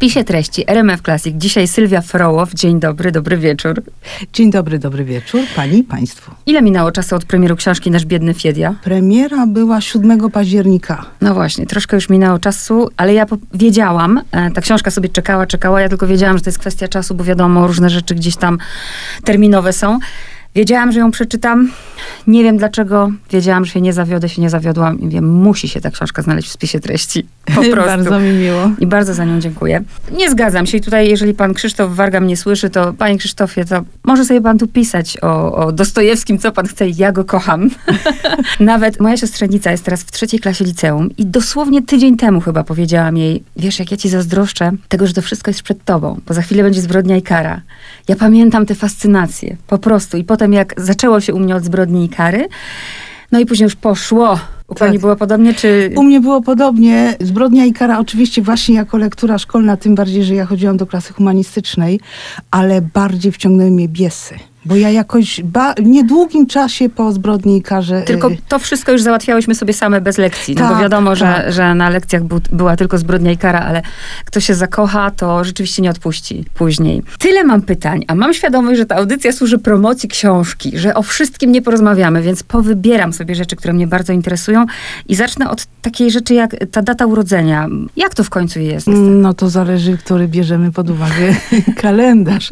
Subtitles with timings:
[0.00, 1.34] spisie treści RMF Classic.
[1.36, 2.54] Dzisiaj Sylwia Frołow.
[2.54, 3.82] Dzień dobry, dobry wieczór.
[4.32, 6.30] Dzień dobry, dobry wieczór Pani i Państwu.
[6.46, 8.74] Ile minęło czasu od premieru książki Nasz biedny Fiedia?
[8.84, 11.04] Premiera była 7 października.
[11.20, 15.80] No właśnie, troszkę już minęło czasu, ale ja wiedziałam, e, ta książka sobie czekała, czekała,
[15.80, 18.58] ja tylko wiedziałam, że to jest kwestia czasu, bo wiadomo, różne rzeczy gdzieś tam
[19.24, 19.98] terminowe są.
[20.54, 21.70] Wiedziałam, że ją przeczytam.
[22.26, 23.12] Nie wiem dlaczego.
[23.30, 25.00] Wiedziałam, że się nie zawiodę, się nie zawiodłam.
[25.00, 27.26] I wiem, musi się ta książka znaleźć w spisie treści.
[27.44, 27.74] Po prostu.
[27.74, 28.70] bardzo mi miło.
[28.78, 29.82] I bardzo za nią dziękuję.
[30.12, 30.78] Nie zgadzam się.
[30.78, 34.58] I tutaj, jeżeli pan Krzysztof Warga mnie słyszy, to panie Krzysztofie, to może sobie pan
[34.58, 36.88] tu pisać o, o Dostojewskim, co pan chce.
[36.88, 37.70] Ja go kocham.
[38.60, 43.16] Nawet moja siostrzenica jest teraz w trzeciej klasie liceum i dosłownie tydzień temu chyba powiedziałam
[43.16, 46.42] jej, wiesz, jak ja ci zazdroszczę tego, że to wszystko jest przed tobą, bo za
[46.42, 47.60] chwilę będzie zbrodnia i kara.
[48.08, 49.56] Ja pamiętam te fascynacje.
[49.66, 50.16] Po prostu.
[50.16, 52.48] I potem jak zaczęło się u mnie od zbrodni i kary,
[53.32, 54.40] no i później już poszło.
[54.68, 54.88] U Tak.
[54.88, 55.90] pani było podobnie, czy...
[55.96, 57.16] U mnie było podobnie.
[57.20, 61.12] Zbrodnia i kara oczywiście właśnie jako lektura szkolna, tym bardziej, że ja chodziłam do klasy
[61.12, 62.00] humanistycznej,
[62.50, 64.34] ale bardziej wciągnęły mnie biesy.
[64.64, 68.02] Bo ja jakoś ba- w niedługim czasie po zbrodni i karze...
[68.02, 70.54] Tylko y, to wszystko już załatwiałyśmy sobie same bez lekcji.
[70.54, 71.52] No bo Tak, wiadomo, że, tak.
[71.52, 73.82] że na lekcjach bu- była tylko zbrodnia i kara, ale
[74.24, 77.02] kto się zakocha, to rzeczywiście nie odpuści później.
[77.18, 81.52] Tyle mam pytań, a mam świadomość, że ta audycja służy promocji książki, że o wszystkim
[81.52, 84.66] nie porozmawiamy, więc powybieram sobie rzeczy, które mnie bardzo interesują
[85.08, 87.68] i zacznę od takiej rzeczy jak ta data urodzenia.
[87.96, 88.86] Jak to w końcu jest?
[88.96, 91.34] No to zależy, który bierzemy pod uwagę
[91.82, 92.50] kalendarz.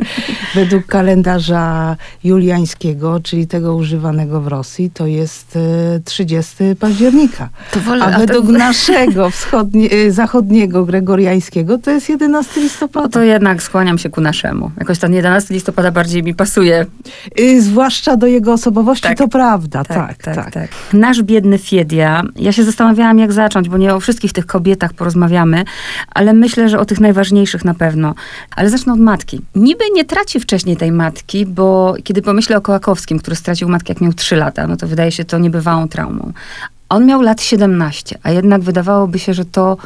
[0.54, 5.56] Według kalendarza juliańskiego, czyli tego używanego w Rosji, to jest
[5.96, 7.48] e, 30 października.
[7.72, 13.08] To wolę, A według to- naszego wschodnie, e, zachodniego, gregoriańskiego, to jest 11 No listopada.
[13.08, 14.70] to jednak skłaniam się ku naszemu.
[14.78, 16.86] Jakoś ten 11 listopada bardziej mi pasuje.
[17.40, 19.18] Y, zwłaszcza do jego osobowości, Tak.
[19.18, 20.68] to prawda, tak, tak.
[20.92, 22.22] Nasz biedny Fiedia.
[22.36, 25.64] Ja się zastanawiałam, jak zacząć, bo nie o wszystkich tych kobietach porozmawiamy,
[26.14, 28.14] ale myślę, że o tych najważniejszych na pewno.
[28.56, 29.40] Ale zacznę od matki.
[29.54, 34.00] Niby nie traci wcześniej tej matki, bo kiedy pomyślę o Kołakowskim, który stracił matkę jak
[34.00, 36.32] miał 3 lata, no to wydaje się to niebywałą traumą.
[36.88, 39.76] On miał lat 17, a jednak wydawałoby się, że to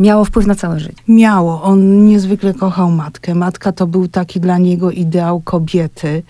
[0.00, 1.02] miało wpływ na całe życie.
[1.08, 1.62] Miało.
[1.62, 3.34] On niezwykle kochał matkę.
[3.34, 6.22] Matka to był taki dla niego ideał kobiety.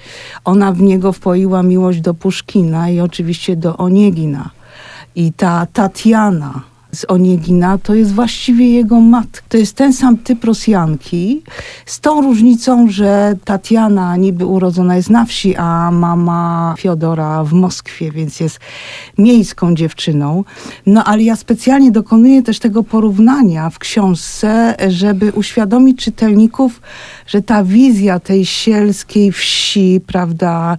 [0.44, 4.50] Ona w niego wpoiła miłość do Puszkina i oczywiście do Oniegina.
[5.14, 9.42] I ta Tatiana z Oniegina to jest właściwie jego matka.
[9.48, 11.42] To jest ten sam typ Rosjanki,
[11.86, 18.12] z tą różnicą, że Tatiana niby urodzona jest na wsi, a mama Fiodora w Moskwie,
[18.12, 18.60] więc jest
[19.18, 20.44] miejską dziewczyną.
[20.86, 26.80] No ale ja specjalnie dokonuję też tego porównania w książce, żeby uświadomić czytelników,
[27.26, 30.76] że ta wizja tej sielskiej wsi, prawda,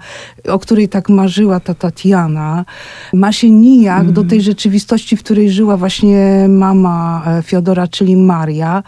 [0.47, 2.65] o której tak marzyła ta Tatiana,
[3.13, 8.83] ma się nijak do tej rzeczywistości, w której żyła właśnie mama e, Fiodora, czyli Maria,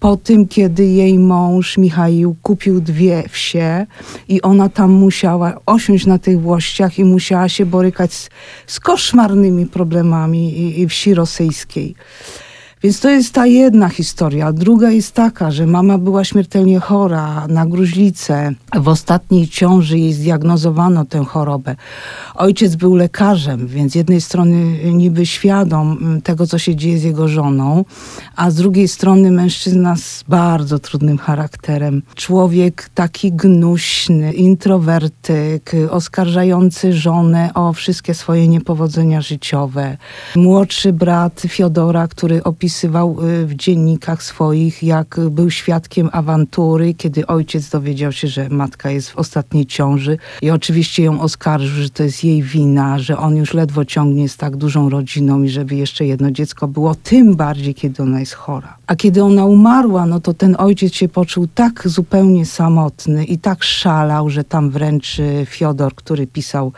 [0.00, 3.86] po tym, kiedy jej mąż Michaił kupił dwie wsie
[4.28, 8.30] i ona tam musiała osiąść na tych włościach i musiała się borykać z,
[8.66, 11.94] z koszmarnymi problemami i, i wsi rosyjskiej.
[12.86, 14.52] Więc to jest ta jedna historia.
[14.52, 18.52] Druga jest taka, że mama była śmiertelnie chora na gruźlicę.
[18.74, 21.76] W ostatniej ciąży jej zdiagnozowano tę chorobę.
[22.34, 27.02] Ojciec był lekarzem, więc z jednej strony niby świadom mm, tego, co się dzieje z
[27.02, 27.84] jego żoną,
[28.36, 32.02] a z drugiej strony mężczyzna z bardzo trudnym charakterem.
[32.14, 39.96] Człowiek taki gnuśny, introwertyk, oskarżający żonę o wszystkie swoje niepowodzenia życiowe.
[40.36, 47.70] Młodszy brat Fiodora, który opisywał y, w dziennikach swoich, jak był świadkiem awantury, kiedy ojciec
[47.70, 52.24] dowiedział się, że matka jest w ostatniej ciąży i oczywiście ją oskarżył, że to jest
[52.24, 56.30] jej wina, że on już ledwo ciągnie z tak dużą rodziną i żeby jeszcze jedno
[56.30, 58.76] dziecko było, tym bardziej, kiedy ona jest chora.
[58.86, 63.64] A kiedy ona umarła, no to ten ojciec się poczuł tak zupełnie samotny i tak
[63.64, 66.72] szalał, że tam wręcz y, Fiodor, który pisał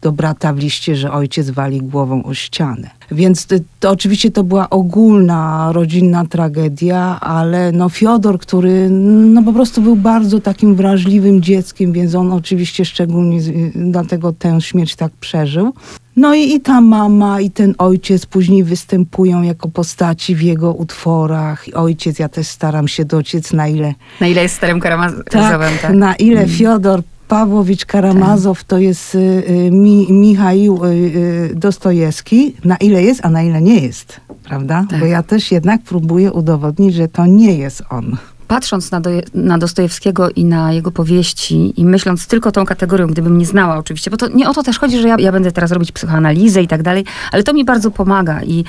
[0.00, 2.90] do brata w liście, że ojciec wali głową o ścianę.
[3.12, 3.46] Więc
[3.80, 9.96] to, oczywiście to była ogólna rodzinna tragedia, ale no Fiodor, który no po prostu był
[9.96, 13.40] bardzo takim wrażliwym dzieckiem, więc on oczywiście szczególnie
[13.74, 15.72] dlatego tę śmierć tak przeżył.
[16.16, 21.66] No i, i ta mama, i ten ojciec później występują jako postaci w jego utworach.
[21.74, 25.94] Ojciec, ja też staram się dociec, na ile Na ile jest starym karamazowem, tak, tak?
[25.94, 27.02] na ile Fiodor
[27.32, 33.30] Pawłowicz Karamazow to jest y, y, mi, Michaił y, y, Dostojewski, na ile jest, a
[33.30, 34.86] na ile nie jest, prawda?
[34.90, 35.00] Tak.
[35.00, 38.16] Bo ja też jednak próbuję udowodnić, że to nie jest on.
[38.48, 39.00] Patrząc na,
[39.34, 44.10] na Dostojewskiego i na jego powieści i myśląc tylko tą kategorią, gdybym nie znała oczywiście,
[44.10, 46.68] bo to nie o to też chodzi, że ja, ja będę teraz robić psychoanalizę i
[46.68, 48.42] tak dalej, ale to mi bardzo pomaga.
[48.42, 48.64] I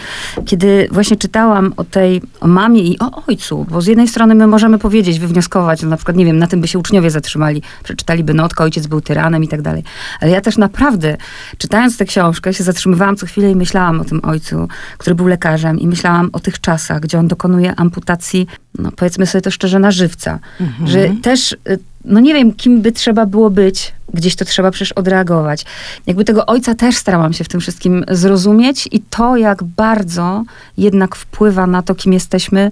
[0.46, 4.48] kiedy właśnie czytałam o tej o mamie i o ojcu, bo z jednej strony my
[4.48, 8.34] możemy powiedzieć, wywnioskować, no na przykład, nie wiem, na tym by się uczniowie zatrzymali, przeczytaliby
[8.34, 9.84] notkę, ojciec był tyranem i tak dalej,
[10.22, 11.18] ale ja też naprawdę,
[11.58, 14.68] czytając tę książkę, się zatrzymywałam co chwilę i myślałam o tym ojcu,
[14.98, 18.48] który był lekarzem i myślałam o tych czasach, gdzie on dokonuje amputacji,
[18.80, 20.40] no powiedzmy sobie to szczerze, na żywca.
[20.60, 20.88] Mhm.
[20.88, 24.92] Że też, y, no nie wiem, kim by trzeba było być, gdzieś to trzeba przecież
[24.92, 25.66] odreagować.
[26.08, 30.44] Jakby tego ojca też starałam się w tym wszystkim zrozumieć i to, jak bardzo
[30.78, 32.72] jednak wpływa na to, kim jesteśmy,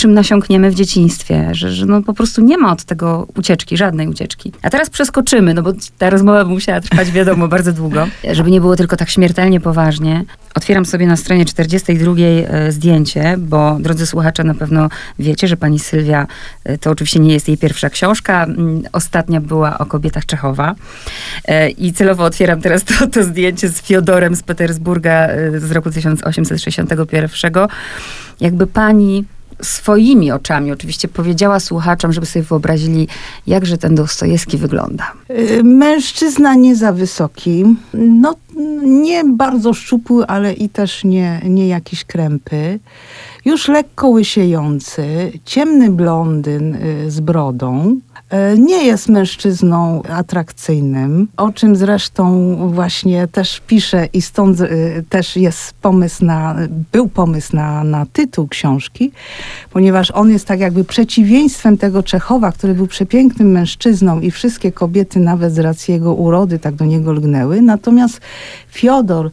[0.00, 4.08] czym nasiąkniemy w dzieciństwie, że, że no po prostu nie ma od tego ucieczki, żadnej
[4.08, 4.52] ucieczki.
[4.62, 8.60] A teraz przeskoczymy, no bo ta rozmowa by musiała trwać, wiadomo, bardzo długo, żeby nie
[8.60, 10.24] było tylko tak śmiertelnie poważnie.
[10.54, 14.88] Otwieram sobie na stronie 42 e, zdjęcie, bo drodzy słuchacze, na pewno
[15.18, 16.26] wiecie, że pani Sylwia,
[16.64, 20.74] e, to oczywiście nie jest jej pierwsza książka, mm, ostatnia była o kobietach Czechowa.
[21.44, 27.68] E, I celowo otwieram teraz to, to zdjęcie z Fiodorem z Petersburga z roku 1861.
[28.40, 29.24] Jakby pani
[29.62, 33.08] swoimi oczami oczywiście powiedziała słuchaczom, żeby sobie wyobrazili,
[33.46, 35.12] jakże ten Dostojewski wygląda.
[35.30, 37.64] Y, mężczyzna nie za wysoki,
[37.94, 38.34] no
[38.84, 42.78] nie bardzo szczupły, ale i też nie, nie jakiś krępy.
[43.44, 47.96] Już lekko łysiejący, ciemny blondyn y, z brodą,
[48.58, 54.68] nie jest mężczyzną atrakcyjnym, o czym zresztą właśnie też pisze i stąd e,
[55.08, 56.56] też jest pomysł na,
[56.92, 59.12] był pomysł na, na tytuł książki,
[59.72, 65.20] ponieważ on jest tak jakby przeciwieństwem tego Czechowa, który był przepięknym mężczyzną i wszystkie kobiety
[65.20, 67.62] nawet z racji jego urody tak do niego lgnęły.
[67.62, 68.20] Natomiast
[68.68, 69.30] Fiodor, y,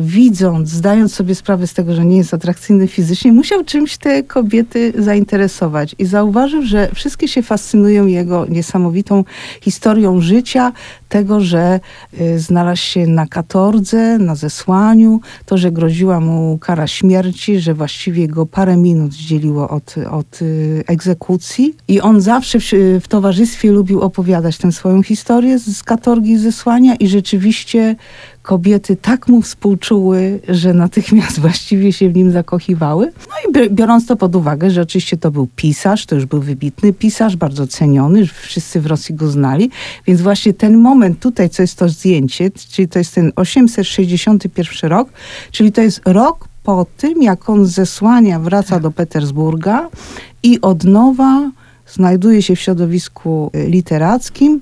[0.00, 4.92] widząc, zdając sobie sprawę z tego, że nie jest atrakcyjny fizycznie, musiał czymś te kobiety
[4.98, 9.24] zainteresować i zauważył, że wszystkie się fascynują jego niesamowitą
[9.60, 10.72] historią życia,
[11.08, 11.80] tego, że
[12.20, 18.28] y, znalazł się na katordze, na zesłaniu, to, że groziła mu kara śmierci, że właściwie
[18.28, 21.74] go parę minut dzieliło od, od y, egzekucji.
[21.88, 22.64] I on zawsze w,
[23.02, 27.96] w towarzystwie lubił opowiadać tę swoją historię z katorgi i zesłania i rzeczywiście
[28.48, 33.12] kobiety tak mu współczuły, że natychmiast właściwie się w nim zakochiwały.
[33.28, 36.92] No i biorąc to pod uwagę, że oczywiście to był pisarz, to już był wybitny
[36.92, 39.70] pisarz, bardzo ceniony, wszyscy w Rosji go znali,
[40.06, 45.08] więc właśnie ten moment tutaj, co jest to zdjęcie, czyli to jest ten 861 rok,
[45.50, 49.88] czyli to jest rok po tym, jak on zesłania wraca do Petersburga
[50.42, 51.50] i od nowa
[51.92, 54.60] znajduje się w środowisku literackim,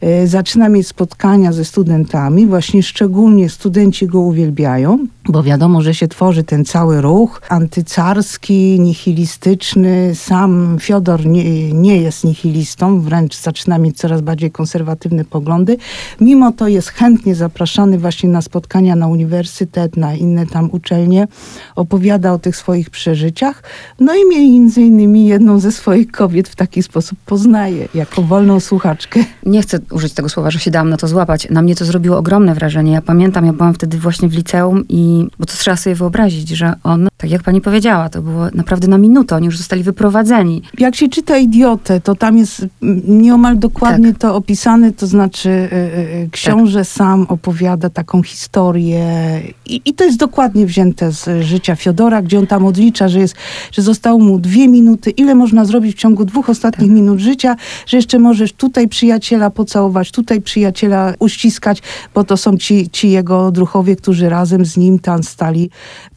[0.00, 6.08] E, zaczyna mieć spotkania ze studentami, właśnie szczególnie studenci go uwielbiają, bo wiadomo, że się
[6.08, 10.14] tworzy ten cały ruch antycarski, nihilistyczny.
[10.14, 15.76] Sam Fiodor nie, nie jest nihilistą, wręcz zaczyna mieć coraz bardziej konserwatywne poglądy.
[16.20, 21.28] Mimo to jest chętnie zapraszany właśnie na spotkania na uniwersytet, na inne tam uczelnie.
[21.76, 23.62] Opowiada o tych swoich przeżyciach.
[24.00, 29.20] No i między innymi jedną ze swoich kobiet w taki sposób poznaje, jako wolną słuchaczkę.
[29.46, 31.50] Nie chcę użyć tego słowa, że się dałam na to złapać.
[31.50, 32.92] Na mnie to zrobiło ogromne wrażenie.
[32.92, 36.74] Ja pamiętam, ja byłam wtedy właśnie w liceum i, bo to trzeba sobie wyobrazić, że
[36.82, 40.62] on, tak jak pani powiedziała, to było naprawdę na minutę, oni już zostali wyprowadzeni.
[40.78, 42.66] Jak się czyta Idiotę, to tam jest
[43.08, 44.20] nieomal dokładnie tak.
[44.20, 46.88] to opisane, to znaczy yy, książę tak.
[46.88, 52.46] sam opowiada taką historię I, i to jest dokładnie wzięte z życia Fiodora, gdzie on
[52.46, 53.34] tam odlicza, że, jest,
[53.72, 56.96] że zostało mu dwie minuty, ile można zrobić w ciągu dwóch ostatnich tak.
[56.96, 57.56] minut życia,
[57.86, 61.82] że jeszcze możesz tutaj przyjaciela pocałować, tutaj przyjaciela uściskać,
[62.14, 65.70] bo to są ci, ci jego druchowie, którzy razem z nim tam stali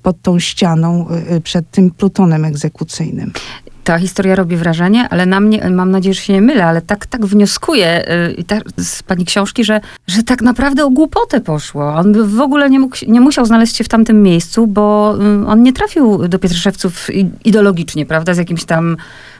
[0.03, 3.31] pod tą ścianą y, y, przed tym plutonem egzekucyjnym
[3.83, 7.05] ta historia robi wrażenie, ale na mnie, mam nadzieję, że się nie mylę, ale tak,
[7.05, 8.05] tak wnioskuję
[8.37, 11.95] yy, tak, z pani książki, że, że tak naprawdę o głupotę poszło.
[11.95, 15.47] On by w ogóle nie, mógł, nie musiał znaleźć się w tamtym miejscu, bo yy,
[15.47, 17.07] on nie trafił do Pietraszewców
[17.45, 18.97] ideologicznie, prawda, z jakimś tam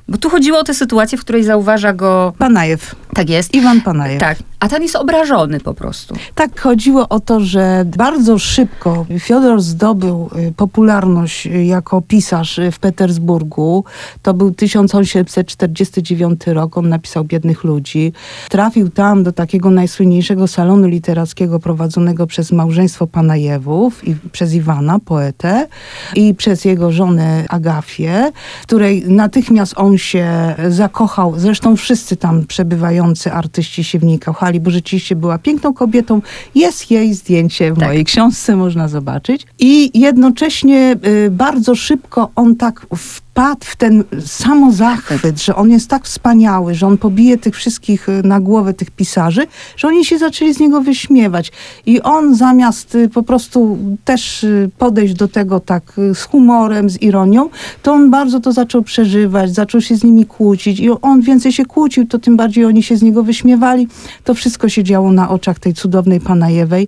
[0.08, 2.34] bo tu chodziło o tę sytuację, w której zauważa go...
[2.38, 2.96] Panajew.
[3.14, 3.54] Tak jest.
[3.54, 4.20] Iwan Panajew.
[4.20, 4.38] Tak.
[4.60, 6.16] A ten jest obrażony po prostu.
[6.36, 12.80] Tak, chodziło o to, że bardzo szybko Fiodor zdobył y, popularność y, jako pisarz w
[12.80, 13.86] Petersburgu.
[14.22, 18.14] To był 1849 rok, on napisał Biednych Ludzi.
[18.50, 25.68] Trafił tam do takiego najsłynniejszego salonu literackiego prowadzonego przez małżeństwo Panajewów i przez Iwana, poetę,
[26.16, 28.32] i przez jego żonę Agafię,
[28.64, 31.34] której natychmiast on się zakochał.
[31.38, 36.22] Zresztą wszyscy tam przebywający artyści się w niej kochali, bo rzeczywiście była piękną kobietą.
[36.56, 37.88] Jest jej zdjęcie w tak.
[37.88, 39.48] mojej książce, można zobaczyć.
[39.60, 45.90] I jednocześnie y, bardzo szybko on tak w wpadł w ten samozachwyt, że on jest
[45.90, 49.48] tak wspaniały, że on pobije tych wszystkich y, na głowę, tych pisarzy,
[49.78, 51.52] że oni się zaczęli z niego wyśmiewać.
[51.86, 55.84] I on zamiast y, po prostu też y, podejść do tego tak
[56.14, 57.50] z humorem, z ironią,
[57.84, 61.66] to on bardzo to zaczął przeżywać, zaczął się z nimi kłócić i on więcej się
[61.66, 63.88] kłócił, to tym bardziej oni się z niego wyśmiewali.
[64.24, 66.88] To wszystko się działo na oczach tej cudownej Panajewej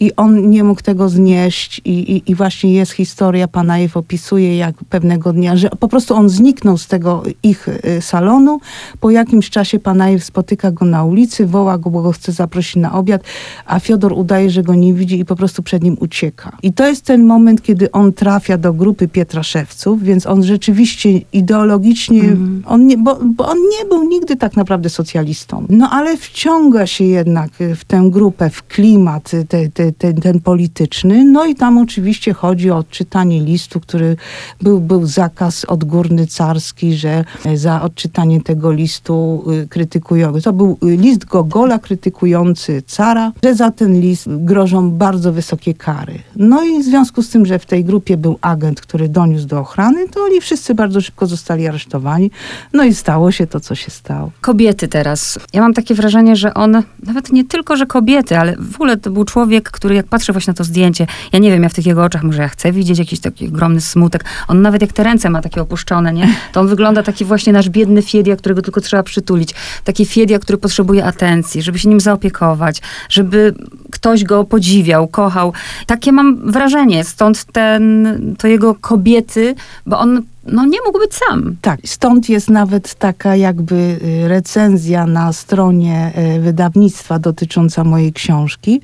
[0.00, 4.74] i on nie mógł tego znieść i, i, i właśnie jest historia, Panajew opisuje jak
[4.84, 8.60] pewnego dnia, że po prostu on zniknął z tego ich y, salonu.
[9.00, 12.92] Po jakimś czasie Panajew spotyka go na ulicy, woła go, bo go chce zaprosić na
[12.92, 13.22] obiad,
[13.66, 16.56] a Fiodor udaje, że go nie widzi i po prostu przed nim ucieka.
[16.62, 22.22] I to jest ten moment, kiedy on trafia do grupy Pietraszewców, więc on rzeczywiście ideologicznie,
[22.22, 22.62] mm.
[22.66, 25.66] on nie, bo, bo on nie był nigdy tak naprawdę socjalistą.
[25.68, 31.24] No ale wciąga się jednak w tę grupę, w klimat te, te, te, ten polityczny.
[31.24, 34.16] No i tam oczywiście chodzi o odczytanie listu, który
[34.60, 37.24] był, był zakaz odgórny carski, że
[37.54, 40.32] za odczytanie tego listu y, krytykują.
[40.40, 46.18] To był list Gogola krytykujący cara, że za ten list grożą bardzo wysokie kary.
[46.36, 49.60] No i w związku z tym, że w tej grupie był agent, który doniósł do
[49.60, 52.30] ochrany, to oni wszyscy bardzo szybko zostali aresztowani.
[52.72, 54.30] No i stało się to, co się stało.
[54.40, 55.38] Kobiety teraz.
[55.52, 59.10] Ja mam takie wrażenie, że on, nawet nie tylko, że kobiety, ale w ogóle to
[59.10, 61.86] był człowiek, który jak patrzę właśnie na to zdjęcie, ja nie wiem, ja w tych
[61.86, 64.24] jego oczach, może ja chcę widzieć jakiś taki ogromny smutek.
[64.48, 66.28] On nawet jak te ręce ma takie opuszczone, nie?
[66.52, 69.54] To on wygląda taki właśnie nasz biedny Fiedia, którego tylko trzeba przytulić.
[69.84, 73.54] Taki Fiedia, który potrzebuje atencji, żeby się nim zaopiekować, żeby
[73.90, 75.52] ktoś go podziwiał, kochał.
[75.86, 77.04] Takie mam wrażenie.
[77.04, 79.54] Stąd ten, to jego kobiety,
[79.86, 81.56] bo on no nie mógł być sam.
[81.60, 88.80] Tak, stąd jest nawet taka jakby y, recenzja na stronie y, wydawnictwa dotycząca mojej książki,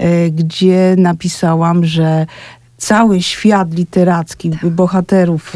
[0.00, 2.26] y, gdzie napisałam, że
[2.78, 4.70] cały świat literacki tak.
[4.70, 5.52] bohaterów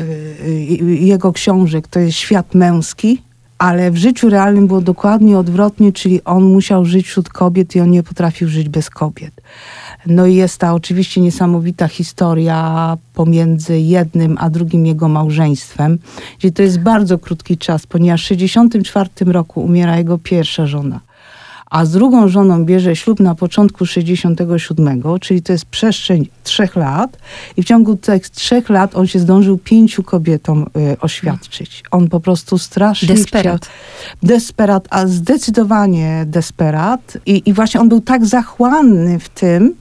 [0.81, 3.23] jego książek to jest świat męski,
[3.59, 7.91] ale w życiu realnym było dokładnie odwrotnie, czyli on musiał żyć wśród kobiet i on
[7.91, 9.33] nie potrafił żyć bez kobiet.
[10.07, 15.99] No i jest ta oczywiście niesamowita historia pomiędzy jednym a drugim jego małżeństwem,
[16.39, 21.01] gdzie to jest bardzo krótki czas, ponieważ w 1964 roku umiera jego pierwsza żona
[21.73, 27.19] a z drugą żoną bierze ślub na początku 67, czyli to jest przestrzeń trzech lat
[27.57, 31.83] i w ciągu tych trzech lat on się zdążył pięciu kobietom y, oświadczyć.
[31.91, 33.69] On po prostu strasznie Desperat.
[34.23, 39.75] Desperat, a zdecydowanie desperat I, i właśnie on był tak zachłanny w tym,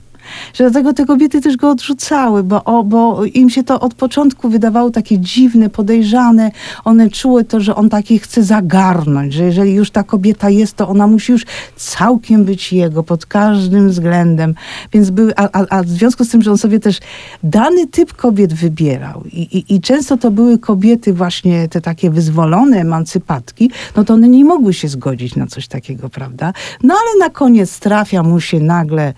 [0.54, 4.48] że dlatego te kobiety też go odrzucały, bo, o, bo im się to od początku
[4.48, 6.50] wydawało takie dziwne, podejrzane.
[6.84, 10.88] One czuły to, że on taki chce zagarnąć, że jeżeli już ta kobieta jest, to
[10.88, 14.54] ona musi już całkiem być jego pod każdym względem.
[14.92, 17.00] Więc były, a, a, a w związku z tym, że on sobie też
[17.42, 22.80] dany typ kobiet wybierał i, i, i często to były kobiety właśnie te takie wyzwolone
[22.80, 26.52] emancypatki, no to one nie mogły się zgodzić na coś takiego, prawda?
[26.82, 29.14] No ale na koniec trafia mu się nagle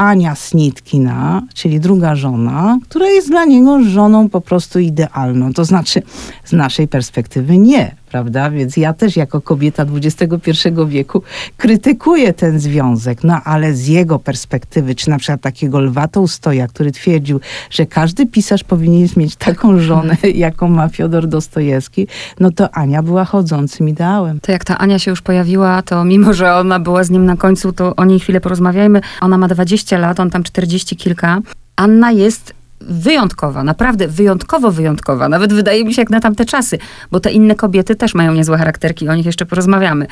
[0.00, 5.52] Ania Snitkina, czyli druga żona, która jest dla niego żoną po prostu idealną.
[5.52, 6.02] To znaczy,
[6.44, 8.50] z naszej perspektywy nie, prawda?
[8.50, 10.50] Więc ja też jako kobieta XXI
[10.86, 11.22] wieku
[11.56, 16.92] krytykuję ten związek, no ale z jego perspektywy, czy na przykład takiego Lwa Tołstoja, który
[16.92, 17.40] twierdził,
[17.70, 22.06] że każdy pisarz powinien mieć taką żonę, jaką ma Fiodor Dostojewski,
[22.40, 24.40] no to Ania była chodzącym ideałem.
[24.40, 27.36] To jak ta Ania się już pojawiła, to mimo, że ona była z nim na
[27.36, 29.00] końcu, to o niej chwilę porozmawiajmy.
[29.20, 31.40] Ona ma 20 lat, on tam 40 kilka.
[31.76, 35.28] Anna jest wyjątkowa, naprawdę wyjątkowo wyjątkowa.
[35.28, 36.78] Nawet wydaje mi się jak na tamte czasy,
[37.10, 40.06] bo te inne kobiety też mają niezłe charakterki, o nich jeszcze porozmawiamy.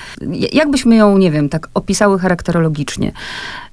[0.53, 3.13] Jakbyśmy ją, nie wiem, tak opisały charakterologicznie?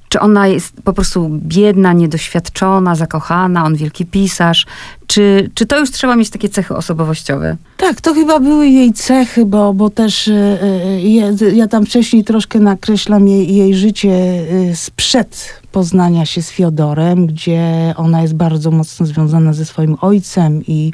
[0.09, 4.65] Czy ona jest po prostu biedna, niedoświadczona, zakochana, on wielki pisarz?
[5.07, 7.57] Czy, czy to już trzeba mieć takie cechy osobowościowe?
[7.77, 12.59] Tak, to chyba były jej cechy, bo, bo też e, e, ja tam wcześniej troszkę
[12.59, 19.05] nakreślam jej, jej życie e, sprzed poznania się z Fiodorem, gdzie ona jest bardzo mocno
[19.05, 20.91] związana ze swoim ojcem i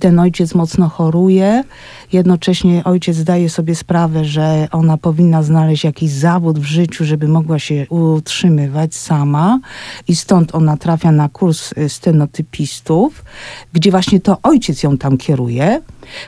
[0.00, 1.64] ten ojciec mocno choruje.
[2.12, 7.58] Jednocześnie ojciec zdaje sobie sprawę, że ona powinna znaleźć jakiś zawód w życiu, żeby mogła
[7.58, 9.58] się utrzymywać sama
[10.08, 13.24] i stąd ona trafia na kurs stenotypistów,
[13.72, 15.80] gdzie właśnie to ojciec ją tam kieruje.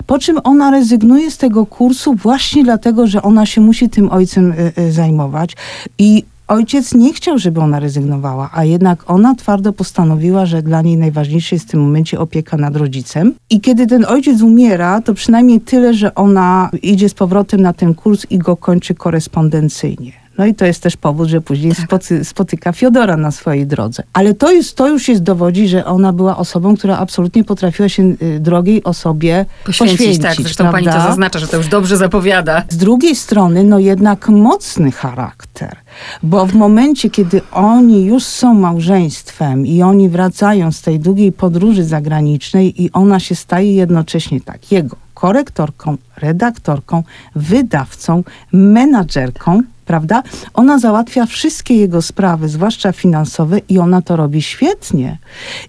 [0.06, 4.52] Po czym ona rezygnuje z tego kursu właśnie dlatego, że ona się musi tym ojcem
[4.52, 5.56] y, y, zajmować
[5.98, 10.96] i Ojciec nie chciał, żeby ona rezygnowała, a jednak ona twardo postanowiła, że dla niej
[10.96, 13.34] najważniejsze jest w tym momencie opieka nad rodzicem.
[13.50, 17.94] I kiedy ten ojciec umiera, to przynajmniej tyle, że ona idzie z powrotem na ten
[17.94, 20.23] kurs i go kończy korespondencyjnie.
[20.38, 21.84] No i to jest też powód, że później Tak.
[21.86, 24.02] spoty, spotyka Fiodora na swojej drodze.
[24.12, 28.02] Ale to, jest, to już jest dowodzi, że ona była osobą, która absolutnie potrafiła się
[28.02, 30.22] y, drogiej osobie Poświęcić, poświęcić.
[30.22, 30.36] tak.
[30.36, 31.08] Zresztą pani to prawda?
[31.08, 32.62] zaznacza, że to już dobrze zapowiada.
[32.68, 35.76] Z drugiej strony, no jednak mocny charakter,
[36.22, 41.84] bo w momencie, kiedy oni już są małżeństwem i oni wracają z tej długiej podróży
[41.84, 47.02] zagranicznej i ona się staje jednocześnie tak, jego korektorką, redaktorką,
[47.34, 48.22] wydawcą,
[48.52, 50.22] menadżerką, prawda?
[50.54, 55.18] Ona załatwia wszystkie jego sprawy, zwłaszcza finansowe i ona to robi świetnie.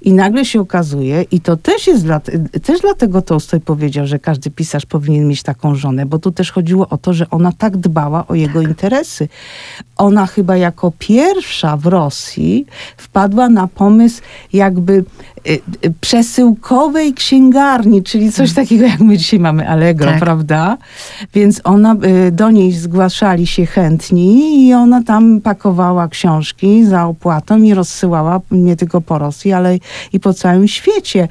[0.01, 2.19] I nagle się okazuje, i to też jest dla,
[2.63, 6.89] też dlatego Tolstoj powiedział, że każdy pisarz powinien mieć taką żonę, bo tu też chodziło
[6.89, 9.27] o to, że ona tak dbała o jego interesy.
[9.97, 12.65] Ona chyba jako pierwsza w Rosji
[12.97, 14.21] wpadła na pomysł
[14.53, 15.05] jakby
[16.01, 20.19] przesyłkowej księgarni, czyli coś takiego jak my dzisiaj mamy Allegro, Tak.
[20.19, 20.77] prawda?
[21.33, 21.95] Więc ona,
[22.27, 28.41] y, do niej zgłaszali się chętni i ona tam pakowała książki za opłatą i rozsyłała
[28.51, 29.77] nie tylko po Rosji, ale
[30.13, 31.27] i po całym świecie.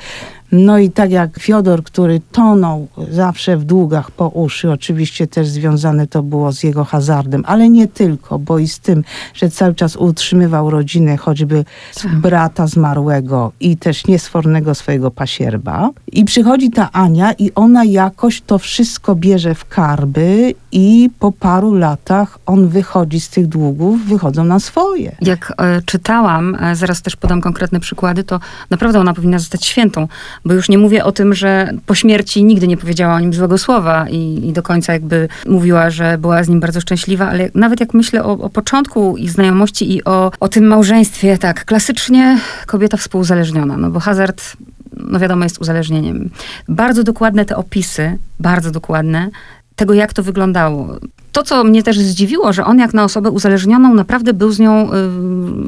[0.57, 6.07] No i tak jak Fiodor, który tonął zawsze w długach po uszy, oczywiście też związane
[6.07, 9.97] to było z jego hazardem, ale nie tylko, bo i z tym, że cały czas
[9.97, 11.65] utrzymywał rodzinę choćby
[12.03, 12.15] Tak.
[12.21, 15.91] brata zmarłego i też niesfornego swojego pasierba.
[16.13, 21.75] I przychodzi ta Ania i ona jakoś to wszystko bierze w karby i po paru
[21.75, 25.17] latach on wychodzi z tych długów, wychodzą na swoje.
[25.21, 28.41] Jak e, czytałam, e, zaraz też podam konkretne przykłady, to
[28.71, 30.09] naprawdę ona powinna zostać świętą,
[30.45, 33.59] bo już nie mówię o tym, że po śmierci nigdy nie powiedziała o nim złego
[33.59, 37.81] słowa i, i do końca jakby mówiła, że była z nim bardzo szczęśliwa, ale nawet
[37.81, 42.97] jak myślę o, o początku ich znajomości i o, o tym małżeństwie, tak, klasycznie kobieta
[42.97, 44.57] współuzależniona, no bo hazard
[44.97, 46.31] no wiadomo, jest uzależnieniem.
[46.69, 49.31] Bardzo dokładne te opisy, bardzo dokładne,
[49.77, 50.97] tego, jak to wyglądało.
[51.33, 54.87] To, co mnie też zdziwiło, że on jak na osobę uzależnioną naprawdę był z nią
[54.87, 54.89] y,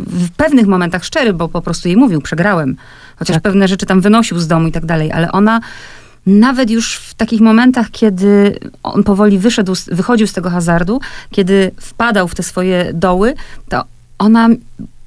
[0.07, 2.77] w pewnych momentach szczery, bo po prostu jej mówił, przegrałem.
[3.17, 3.43] Chociaż Tak.
[3.43, 5.61] pewne rzeczy tam wynosił z domu i tak dalej, ale ona
[6.27, 12.29] nawet już w takich momentach, kiedy on powoli wyszedł, wychodził z tego hazardu, kiedy wpadał
[12.29, 13.35] w te swoje doły,
[13.69, 13.85] to
[14.19, 14.49] ona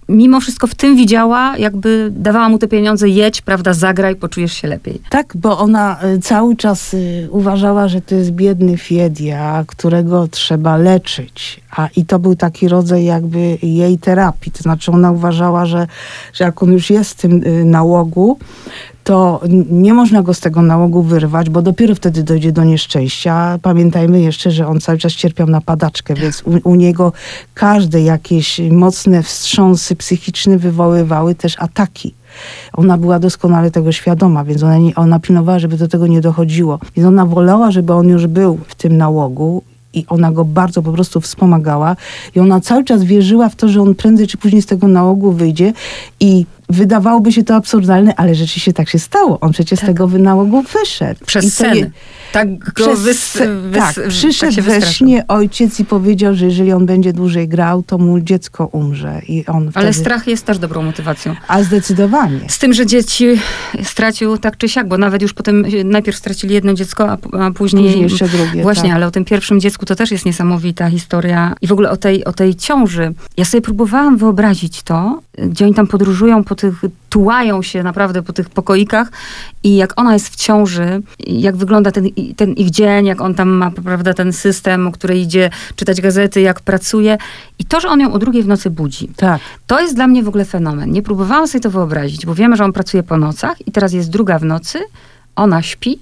[0.09, 4.67] mimo wszystko w tym widziała, jakby dawała mu te pieniądze, jedź, prawda, zagraj, poczujesz się
[4.67, 5.01] lepiej.
[5.09, 10.77] Tak, bo ona y, cały czas y, uważała, że to jest biedny Fiedia, którego trzeba
[10.77, 11.61] leczyć.
[11.71, 14.51] A i to był taki rodzaj jakby jej terapii.
[14.51, 15.87] To znaczy ona uważała, że,
[16.33, 18.39] że jak on już jest w tym y, nałogu,
[19.09, 23.59] to nie można go z tego nałogu wyrwać, bo dopiero wtedy dojdzie do nieszczęścia.
[23.61, 27.13] Pamiętajmy jeszcze, że on cały czas cierpiał na padaczkę, więc u, u niego
[27.53, 32.13] każde jakieś mocne wstrząsy psychiczne wywoływały też ataki.
[32.73, 36.79] Ona była doskonale tego świadoma, więc ona, nie, ona pilnowała, żeby do tego nie dochodziło.
[36.95, 40.91] Więc ona wolała, żeby on już był w tym nałogu i ona go bardzo po
[40.91, 41.95] prostu wspomagała
[42.35, 45.31] i ona cały czas wierzyła w to, że on prędzej czy później z tego nałogu
[45.31, 45.73] wyjdzie
[46.19, 49.39] i wydawałoby się to absurdalne, ale rzeczywiście tak się stało.
[49.39, 51.25] On przecież z tego nałogu wyszedł.
[51.25, 51.91] Przez I to je- sen.
[52.31, 56.45] Tak go przez, wys, wys, tak, tak przyszedł się we śnie ojciec i powiedział, że
[56.45, 59.21] jeżeli on będzie dłużej grał, to mu dziecko umrze.
[59.27, 59.93] I on Ale wtedy...
[59.93, 61.35] strach jest też dobrą motywacją.
[61.47, 62.39] A zdecydowanie.
[62.47, 63.25] Z tym, że dzieci
[63.83, 67.83] stracił tak czy siak, bo nawet już potem najpierw stracili jedno dziecko, a, a później,
[67.83, 68.61] Później jeszcze drugie.
[68.61, 68.95] Właśnie, tak.
[68.95, 71.55] ale o tym pierwszym dziecku to też jest niesamowita historia.
[71.61, 73.13] I w ogóle o tej, o tej ciąży.
[73.37, 78.33] Ja sobie próbowałam wyobrazić to, gdzie oni tam podróżują po tych, tułają się naprawdę po
[78.33, 79.11] tych pokoikach
[79.63, 83.49] i jak ona jest w ciąży, jak wygląda ten, ten ich dzień, jak on tam
[83.49, 87.17] ma, prawda, ten system, o której idzie czytać gazety, jak pracuje.
[87.59, 89.07] I to, że on ją o drugiej w nocy budzi.
[89.15, 89.41] Tak.
[89.67, 90.91] To jest dla mnie w ogóle fenomen.
[90.91, 94.09] Nie próbowałam sobie to wyobrazić, bo wiemy, że on pracuje po nocach i teraz jest
[94.09, 94.79] druga w nocy,
[95.35, 95.99] ona śpi,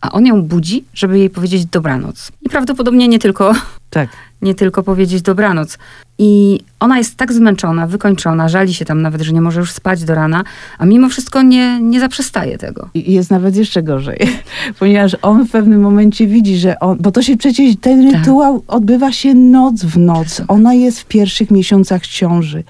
[0.00, 2.32] a on ją budzi, żeby jej powiedzieć dobranoc.
[2.42, 3.52] I prawdopodobnie nie tylko,
[3.90, 4.08] Tak.
[4.42, 5.78] nie tylko powiedzieć dobranoc.
[6.20, 10.04] I ona jest tak zmęczona, wykończona, żali się tam nawet, że nie może już spać
[10.04, 10.44] do rana,
[10.78, 12.88] a mimo wszystko nie, nie zaprzestaje tego.
[12.94, 14.18] I jest nawet jeszcze gorzej,
[14.78, 18.20] ponieważ on w pewnym momencie widzi, że on, bo to się przecież, ten Tak.
[18.20, 20.42] rytuał odbywa się noc w noc.
[20.48, 22.64] Ona jest w pierwszych miesiącach ciąży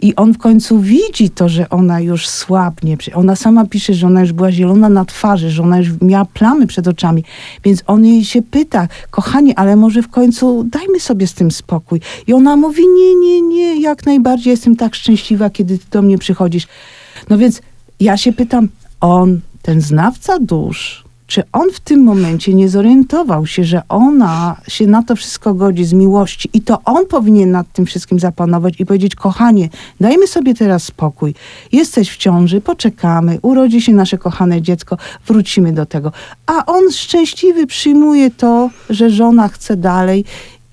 [0.00, 2.96] i on w końcu widzi to, że ona już słabnie.
[3.14, 6.66] Ona sama pisze, że ona już była zielona na twarzy, że ona już miała plamy
[6.66, 7.24] przed oczami,
[7.64, 12.00] więc on jej się pyta, kochanie, ale może w końcu dajmy sobie z tym spokój.
[12.26, 16.18] I ona mówi, nie, nie, nie, jak najbardziej jestem tak szczęśliwa, kiedy ty do mnie
[16.18, 16.66] przychodzisz.
[17.28, 17.62] No więc
[18.00, 18.68] ja się pytam,
[19.00, 24.86] on, ten znawca dusz, czy on w tym momencie nie zorientował się, że ona się
[24.86, 28.86] na to wszystko godzi z miłości i to on powinien nad tym wszystkim zapanować i
[28.86, 29.68] powiedzieć, kochanie,
[30.00, 31.34] dajmy sobie teraz spokój.
[31.72, 36.12] Jesteś w ciąży, poczekamy, urodzi się nasze kochane dziecko, wrócimy do tego.
[36.46, 40.24] A on szczęśliwy przyjmuje to, że żona chce dalej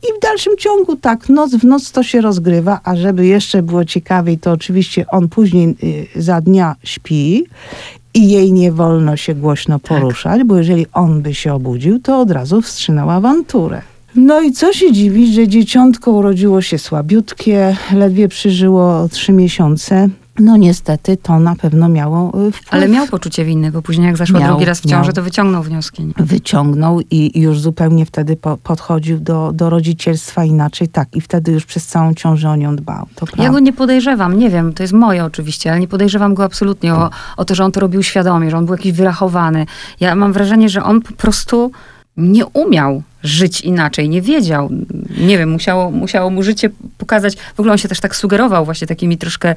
[0.04, 3.86] I w dalszym ciągu tak, noc w noc to się rozgrywa, a żeby jeszcze było
[3.86, 5.76] ciekawiej, to oczywiście on później
[6.16, 7.46] y, za dnia śpi
[8.16, 12.32] i jej nie wolno się głośno poruszać, bo jeżeli on by się obudził, to od
[12.32, 13.82] razu wstrzymał awanturę.
[14.16, 20.10] No i co się dziwić, że dzieciątko urodziło się słabiutkie, ledwie przyżyło trzy miesiące.
[20.40, 22.74] No niestety to na pewno miało y, wpływ.
[22.74, 25.14] Ale miał poczucie winy, bo później jak zaszła Miał, drugi raz w ciąży, miał.
[25.14, 26.14] to wyciągnął wnioski.
[26.18, 30.88] wyciągnął i już zupełnie wtedy po, podchodził do, do rodzicielstwa inaczej.
[30.88, 33.08] Tak, i wtedy już przez całą ciążę o nią dbał.
[33.16, 36.44] To Ja go nie podejrzewam, nie wiem, to jest moje oczywiście, ale nie podejrzewam go
[36.44, 39.66] absolutnie o, o to, że on to robił świadomie, że on był jakiś wyrachowany.
[40.00, 41.72] Ja mam wrażenie, że on po prostu
[42.18, 44.70] nie umiał żyć inaczej, nie wiedział.
[45.18, 47.36] Nie wiem, musiało, musiało mu życie pokazać.
[47.36, 49.56] W ogóle on się też tak sugerował właśnie takimi troszkę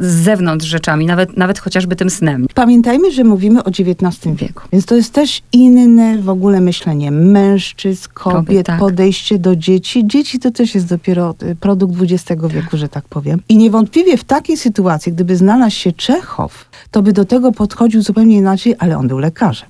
[0.00, 2.46] z zewnątrz rzeczami, nawet, nawet chociażby tym snem.
[2.54, 8.08] Pamiętajmy, że mówimy o XIX wieku, więc to jest też inne w ogóle myślenie mężczyzn,
[8.14, 8.78] kobiet, Kobiet, tak.
[8.78, 10.06] podejście do dzieci.
[10.06, 13.40] Dzieci to też jest dopiero y, produkt XX wieku, że tak powiem.
[13.48, 18.36] I niewątpliwie w takiej sytuacji, gdyby znalazł się Czechow, to by do tego podchodził zupełnie
[18.36, 19.68] inaczej, ale on był lekarzem.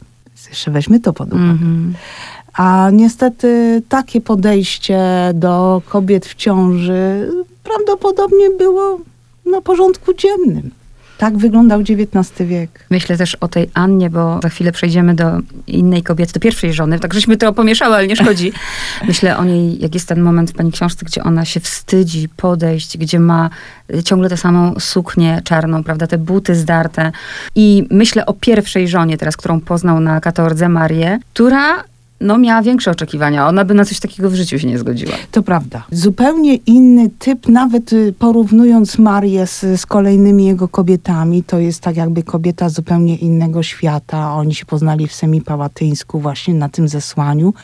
[0.48, 1.50] Jeszcze weźmy to pod uwagę.
[1.50, 1.94] Mhm.
[2.56, 5.00] A niestety takie podejście
[5.34, 7.30] do kobiet w ciąży
[7.62, 9.00] prawdopodobnie było
[9.46, 10.70] na porządku dziennym.
[11.18, 12.86] Tak wyglądał XIX wiek.
[12.90, 16.98] Myślę też o tej Annie, bo za chwilę przejdziemy do innej kobiety, do pierwszej żony.
[16.98, 18.52] Tak żeśmy to pomieszały, ale nie szkodzi.
[19.08, 22.98] Myślę o niej, jak jest ten moment w pani książce, gdzie ona się wstydzi podejść,
[22.98, 23.50] gdzie ma
[23.94, 27.12] y, ciągle tę samą suknię czarną, prawda, te buty zdarte.
[27.54, 31.84] I myślę o pierwszej żonie teraz, którą poznał na katordze, Marię, która
[32.20, 33.48] no, miała większe oczekiwania.
[33.48, 35.12] Ona by na coś takiego w życiu się nie zgodziła.
[35.30, 35.84] To prawda.
[35.90, 41.96] Zupełnie inny typ, nawet y, porównując Marię z, z kolejnymi jego kobietami, to jest tak
[41.96, 44.34] jakby kobieta zupełnie innego świata.
[44.34, 47.54] Oni się poznali w Semipałatyńsku właśnie na tym zesłaniu.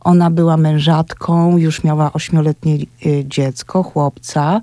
[0.00, 4.60] Ona była mężatką, już miała ośmioletnie y, dziecko, chłopca.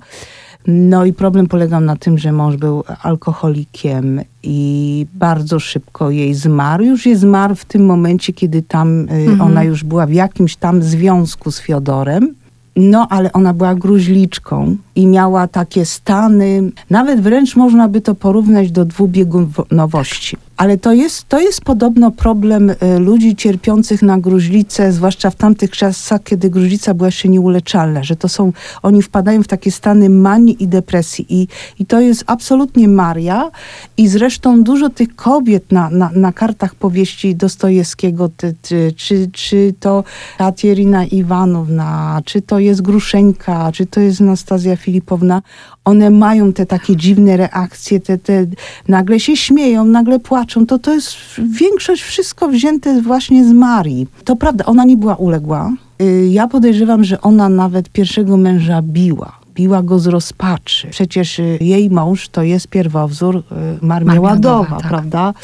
[0.66, 6.84] No i problem polegał na tym, że mąż był alkoholikiem i bardzo szybko jej zmarł.
[6.84, 10.82] Już jej zmarł w tym momencie, kiedy tam y, ona już była w jakimś tam
[10.82, 12.34] związku z Fiodorem.
[12.76, 18.70] No, ale ona była gruźliczką i miała takie stany, nawet wręcz można by to porównać
[18.70, 20.36] do dwubiegunowości.
[20.60, 25.70] Ale to jest, to jest podobno problem y, ludzi cierpiących na gruźlicę, zwłaszcza w tamtych
[25.70, 30.62] czasach, kiedy gruźlica była jeszcze nieuleczalna, że to są, oni wpadają w takie stany manii
[30.62, 31.26] i depresji.
[31.28, 33.50] I, i to jest absolutnie Maria.
[33.96, 39.74] I zresztą dużo tych kobiet na, na, na kartach powieści Dostojewskiego, ty, ty, czy, czy
[39.80, 40.04] to
[40.38, 45.42] Katerina Iwanowna, czy to jest Gruszeńka, czy to jest Anastazja Filipowna,
[45.90, 48.46] one mają te takie dziwne reakcje, te, te
[48.88, 50.66] nagle się śmieją, nagle płaczą.
[50.66, 54.06] To, to jest większość wszystko wzięte właśnie z Marii.
[54.24, 55.72] To prawda, ona nie była uległa.
[56.02, 59.39] Y, Ja podejrzewam, że ona nawet pierwszego męża biła.
[59.54, 60.88] Biła go z rozpaczy.
[60.90, 63.42] Przecież y, jej mąż to jest pierwowzór y,
[63.86, 64.88] Marmieładowa, Marmieładowa, tak.
[64.88, 65.34] prawda?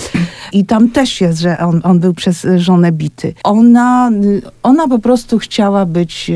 [0.52, 3.34] I tam też jest, że on, on był przez żonę bity.
[3.44, 6.30] Ona, y, ona po prostu chciała być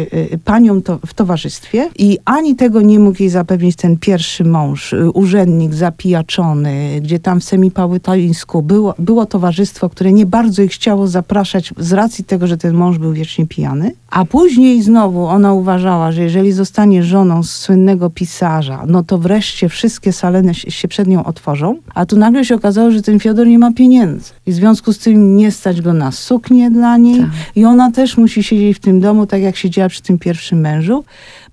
[0.44, 5.74] panią to, w towarzystwie i ani tego nie mógł jej zapewnić ten pierwszy mąż, urzędnik
[5.74, 11.92] zapijaczony, gdzie tam w Semipałytańsku było, było towarzystwo, które nie bardzo ich chciało zapraszać z
[11.92, 13.92] racji tego, że ten mąż był wiecznie pijany.
[14.11, 20.12] A później znowu ona uważała, że jeżeli zostanie żoną słynnego pisarza, no to wreszcie wszystkie
[20.12, 21.77] saleny się przed nią otworzą.
[21.94, 24.33] A tu nagle się okazało, że ten Fiodor nie ma pieniędzy.
[24.46, 27.20] I w związku z tym nie stać go na suknię dla niej.
[27.20, 27.31] Tak.
[27.57, 31.05] I ona też musi siedzieć w tym domu, tak jak siedziała przy tym pierwszym mężu.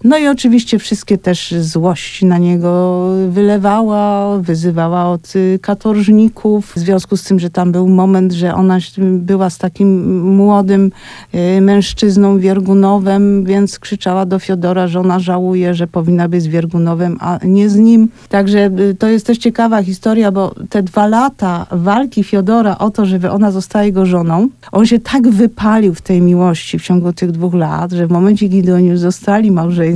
[0.03, 6.73] No i oczywiście wszystkie też złości na niego wylewała, wyzywała od y, katorżników.
[6.75, 10.91] W związku z tym, że tam był moment, że ona była z takim młodym
[11.35, 17.17] y, mężczyzną Wiergunowem, więc krzyczała do Fiodora, że ona żałuje, że powinna być z Wiergunowem,
[17.19, 18.09] a nie z nim.
[18.29, 23.05] Także y, to jest też ciekawa historia, bo te dwa lata walki Fiodora o to,
[23.05, 27.31] żeby ona została jego żoną, on się tak wypalił w tej miłości w ciągu tych
[27.31, 29.86] dwóch lat, że w momencie, kiedy oni już zostali małżeństwem,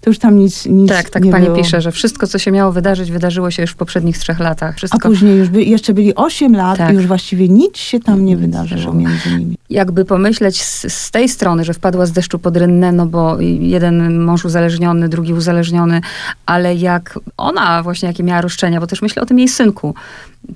[0.00, 1.56] to już tam nic, nic Tak, tak nie pani było.
[1.56, 4.74] pisze, że wszystko, co się miało wydarzyć, wydarzyło się już w poprzednich trzech latach.
[4.74, 6.90] A Wszystko później już by, jeszcze byli 8 lat Tak.
[6.92, 9.56] i już właściwie nic się tam nie wydarzyło między nimi.
[9.70, 14.24] jakby pomyśleć z, z tej strony, że wpadła z deszczu pod rynnę, no bo jeden
[14.24, 16.00] mąż uzależniony, drugi uzależniony,
[16.46, 19.94] ale jak ona właśnie, jakie miała roszczenia, bo też myślę o tym jej synku,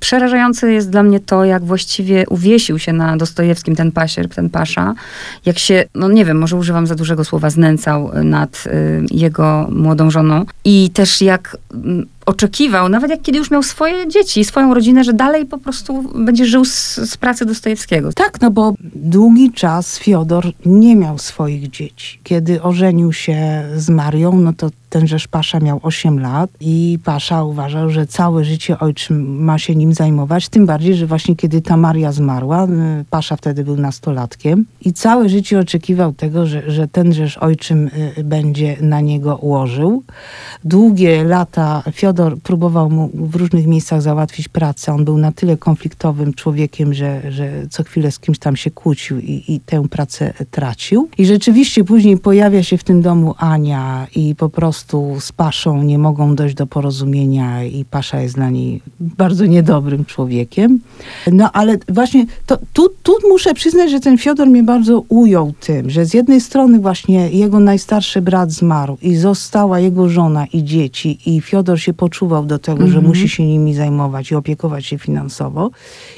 [0.01, 4.95] Przerażające jest dla mnie to, jak właściwie uwiesił się na Dostojewskim ten pasierb, ten pasza.
[5.47, 10.11] Jak się, no nie wiem, może używam za dużego słowa, znęcał nad y, jego młodą
[10.11, 10.45] żoną.
[10.65, 11.77] I też jak y,
[12.27, 16.45] oczekiwał, nawet jak kiedy już miał swoje dzieci, swoją rodzinę, że dalej po prostu będzie
[16.45, 18.13] żył z, z pracy Dostojewskiego.
[18.13, 22.21] Tak, no bo długi czas Fiodor nie miał swoich dzieci.
[22.25, 27.91] Kiedy ożenił się z Marią, no to tenżeż Pasza miał 8 lat i Pasza uważał,
[27.91, 32.13] że całe życie ojczym ma się nim zajmować, tym bardziej, że właśnie kiedy ta Maria
[32.13, 32.69] zmarła, y,
[33.11, 38.77] Pasza wtedy był nastolatkiem i całe życie oczekiwał tego, że, że tenżeż ojczym y, będzie
[38.81, 40.03] na niego ułożył.
[40.65, 42.11] Długie lata Fiodor
[42.43, 44.93] próbował mu w różnych miejscach załatwić pracę.
[44.93, 49.19] On był na tyle konfliktowym człowiekiem, że, że co chwilę z kimś tam się kłócił
[49.19, 51.09] i, i tę pracę tracił.
[51.19, 55.99] I rzeczywiście później pojawia się w tym domu Ania i po prostu z Paszą nie
[55.99, 60.81] mogą dojść do porozumienia i Pasza jest dla niej bardzo niedobrym człowiekiem.
[61.33, 65.91] No ale właśnie to, tu, tu muszę przyznać, że ten Fiodor mnie bardzo ujął tym,
[65.91, 71.19] że z jednej strony właśnie jego najstarszy brat zmarł i została jego żona i dzieci
[71.27, 73.07] i Fiodor się poczuwał do tego, że Mhm.
[73.07, 75.71] musi się nimi zajmować i opiekować się finansowo.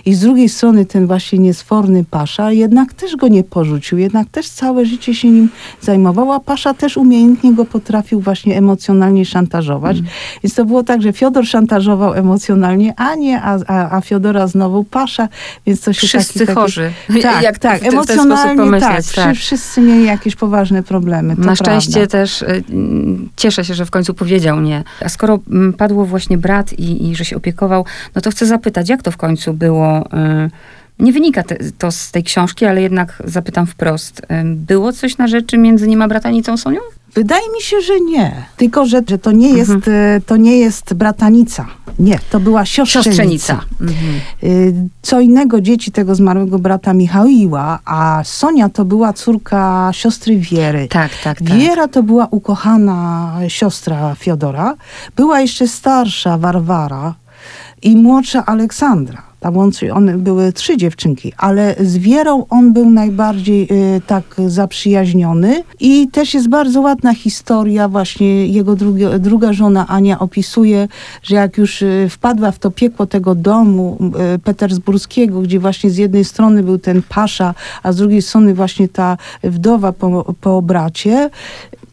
[0.07, 4.49] I z drugiej strony ten właśnie niesforny Pasza jednak też go nie porzucił, jednak też
[4.49, 5.49] całe życie się nim
[5.81, 9.97] zajmował, a Pasza też umiejętnie go potrafił właśnie emocjonalnie szantażować.
[9.99, 10.15] Mhm.
[10.43, 14.85] Więc to było tak, że Fiodor szantażował emocjonalnie, a nie, a, a, a Fiodora znowu
[14.85, 15.29] Pasza,
[15.67, 16.91] więc to się Wszyscy taki, taki, chorzy.
[17.23, 19.07] Tak, jak tak, w, w emocjonalnie pomyśleć.
[19.07, 19.35] tak, tak.
[19.37, 21.35] Wszy- Wszyscy mieli jakieś poważne problemy.
[21.39, 22.11] Na szczęście prawda.
[22.11, 24.85] też y, mm, cieszę się, że w końcu powiedział nie.
[25.05, 25.39] A skoro
[25.73, 29.17] padło właśnie brat i, i że się opiekował, no to chcę zapytać, jak to w
[29.17, 30.07] końcu było?
[30.07, 30.51] y,
[30.99, 34.21] Nie wynika te, to z tej książki, ale jednak zapytam wprost.
[34.21, 36.81] Y, Było coś na rzeczy między nim a bratanicą Sonią?
[37.15, 38.45] Wydaje mi się, że nie.
[38.57, 39.97] Tylko, że, że to, nie jest, Mhm.
[40.17, 41.67] e, to nie jest bratanica.
[41.99, 43.05] Nie, to była siostrzenica.
[43.13, 43.61] Siostrzenica.
[43.81, 43.97] Mhm.
[44.45, 50.89] Y, Co innego dzieci tego zmarłego brata Michaiła, a Sonia to była córka siostry Wiery.
[50.89, 51.43] Tak, tak, tak.
[51.59, 54.75] Wiera to była ukochana siostra Fiodora.
[55.17, 57.15] Była jeszcze starsza Warwara
[57.83, 59.33] i młodsza Aleksandra.
[59.43, 59.55] Tam
[59.93, 66.35] one były trzy dziewczynki, ale z Wierą on był najbardziej y, tak zaprzyjaźniony i też
[66.35, 70.89] jest bardzo ładna historia, właśnie jego drugie, druga żona Ania opisuje,
[71.23, 73.99] że jak już y, wpadła w to piekło tego domu
[74.35, 78.89] y, petersburskiego, gdzie właśnie z jednej strony był ten pasza, a z drugiej strony właśnie
[78.89, 81.31] ta wdowa po, po bracie,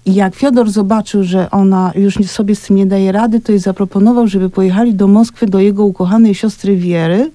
[0.09, 3.59] i jak Fiodor zobaczył, że ona już sobie z tym nie daje rady, to jej
[3.59, 7.31] zaproponował, żeby pojechali do Moskwy do jego ukochanej siostry Wiery.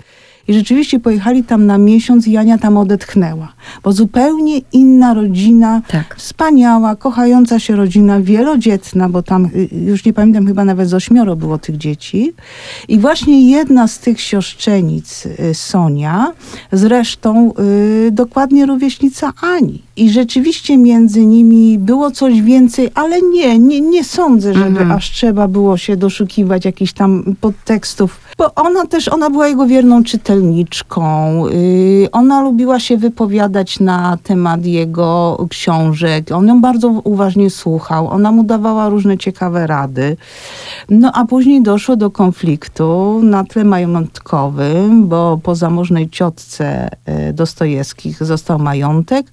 [0.49, 3.53] I rzeczywiście pojechali tam na miesiąc i Ania tam odetchnęła.
[3.83, 6.15] Bo zupełnie inna rodzina, Tak.
[6.19, 11.37] wspaniała, kochająca się rodzina, wielodzietna, bo tam y, już nie pamiętam, chyba nawet z ośmioro
[11.37, 12.33] było tych dzieci.
[12.89, 16.33] I właśnie jedna z tych siostrzenic, y, Sonia,
[16.73, 17.53] zresztą
[18.07, 19.83] y, dokładnie rówieśnica Ani.
[19.97, 24.93] I rzeczywiście między nimi było coś więcej, ale nie, nie, nie sądzę, żeby Mhm.
[24.93, 28.21] aż trzeba było się doszukiwać jakichś tam podtekstów.
[28.39, 30.34] Bo ona też, ona była jego wierną czytelniczką.
[31.53, 36.33] Yy, ona lubiła się wypowiadać na temat jego książek.
[36.33, 38.09] On ją bardzo uważnie słuchał.
[38.09, 40.16] Ona mu dawała różne ciekawe rady.
[40.90, 48.25] No a później doszło do konfliktu na tle majątkowym, bo po zamożnej ciotce e, Dostojewskich
[48.25, 49.27] został majątek.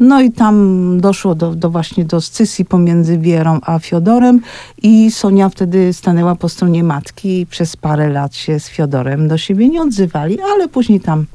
[0.00, 0.56] No i tam
[1.00, 4.40] doszło do, do właśnie do scysji pomiędzy Wierą a Fiodorem
[4.82, 9.38] i Sonia wtedy stanęła po stronie matki i przez parę lat się z Fiodorem do
[9.38, 11.26] siebie nie odzywali, ale później tam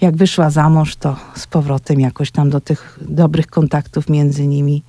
[0.00, 4.82] jak wyszła za mąż, to z powrotem jakoś tam do tych dobrych kontaktów między nimi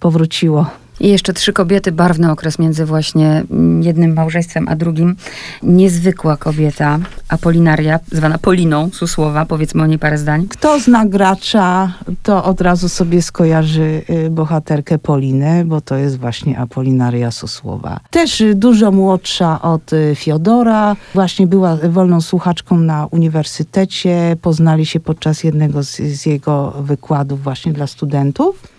[0.00, 0.66] powróciło.
[1.02, 5.16] I jeszcze trzy kobiety, barwny okres między właśnie mm, jednym małżeństwem a drugim.
[5.62, 10.46] Niezwykła kobieta, Apolinaria, zwana Poliną Susłowa, powiedzmy o niej parę zdań.
[10.48, 16.58] Kto zna gracza, to od razu sobie skojarzy y, bohaterkę Polinę, bo to jest właśnie
[16.58, 18.00] Apolinaria Susłowa.
[18.10, 20.96] Też y, dużo młodsza od y, Fiodora.
[21.14, 24.36] Właśnie była wolną słuchaczką na uniwersytecie.
[24.42, 28.71] Poznali się podczas jednego z, z jego wykładów właśnie dla studentów.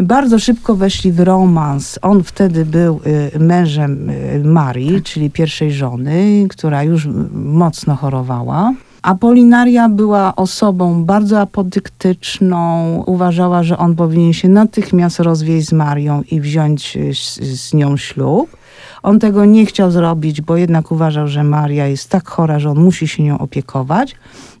[0.00, 1.98] Bardzo szybko weszli w romans.
[2.02, 3.00] On wtedy był
[3.34, 8.72] y, mężem y, Marii, czyli pierwszej żony, która już mocno chorowała.
[9.02, 13.02] Apolinaria była osobą bardzo apodyktyczną.
[13.06, 17.96] Uważała, że on powinien się natychmiast rozwieść z Marią i wziąć y, z, z nią
[17.96, 18.56] ślub.
[19.04, 22.78] On tego nie chciał zrobić, bo jednak uważał, że Maria jest tak chora, że on
[22.78, 24.16] musi się nią opiekować.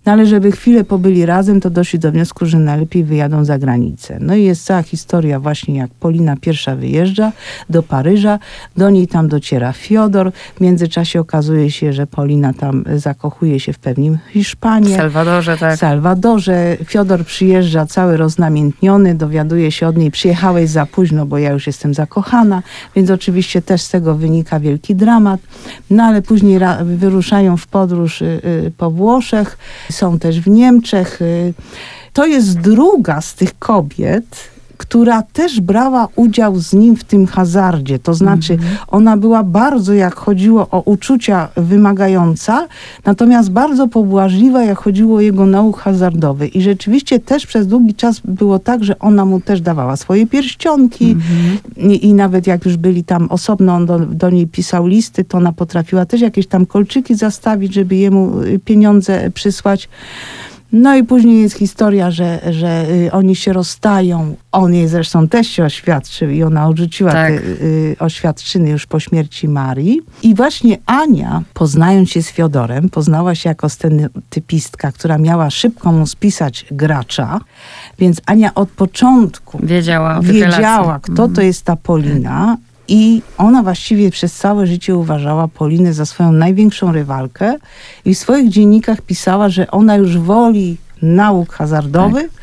[0.06, 4.18] No ale żeby chwilę pobyli razem, to doszli do wniosku, że najlepiej wyjadą za granicę.
[4.20, 7.32] No i jest cała historia właśnie jak Polina pierwsza wyjeżdża
[7.70, 8.38] do Paryża,
[8.76, 10.32] do niej tam dociera Fiodor.
[10.56, 14.94] W międzyczasie okazuje się, że Polina tam zakochuje się w pewnym Hiszpanii.
[14.94, 15.76] W Salwadorze, tak.
[15.76, 16.76] W Salwadorze.
[16.84, 21.94] Fiodor przyjeżdża cały roznamiętniony, dowiaduje się od niej, przyjechałeś za późno, bo ja już jestem
[21.94, 22.62] zakochana,
[22.96, 25.40] więc oczywiście też z tego wynika wielki dramat.
[25.90, 29.58] No ale później wyruszają w podróż y, y, po Włoszech
[29.90, 31.22] są też w Niemczech.
[31.22, 31.54] Y,
[32.12, 37.98] to jest druga z tych kobiet, która też brała udział z nim w tym hazardzie.
[37.98, 38.76] To znaczy, mhm.
[38.88, 42.66] ona była bardzo, jak chodziło o uczucia, wymagająca,
[43.04, 46.46] natomiast bardzo pobłażliwa, jak chodziło o jego nauk hazardowy.
[46.46, 51.10] I rzeczywiście też przez długi czas było tak, że ona mu też dawała swoje pierścionki
[51.10, 51.58] mhm.
[51.76, 55.38] I, I, nawet jak już byli tam osobno, on do, do niej pisał listy, to
[55.38, 59.88] ona potrafiła też jakieś tam kolczyki zastawić, żeby jemu y, pieniądze przysłać.
[60.76, 64.36] No i później jest historia, że, że y, oni się rozstają.
[64.52, 67.32] On jej zresztą też się oświadczył i ona odrzuciła tak.
[67.34, 70.00] te y, oświadczyny już po śmierci Marii.
[70.22, 76.06] I właśnie Ania, poznając się z Fiodorem, poznała się jako stereotypistka, która miała szybko mu
[76.06, 77.40] spisać gracza.
[77.98, 81.46] Więc Ania od początku wiedziała, wiedziała kto to mhm.
[81.46, 82.56] jest ta Polina
[82.88, 87.56] i ona właściwie przez całe życie uważała Polinę za swoją największą rywalkę
[88.04, 92.42] i w swoich dziennikach pisała, że ona już woli nauk hazardowych tak.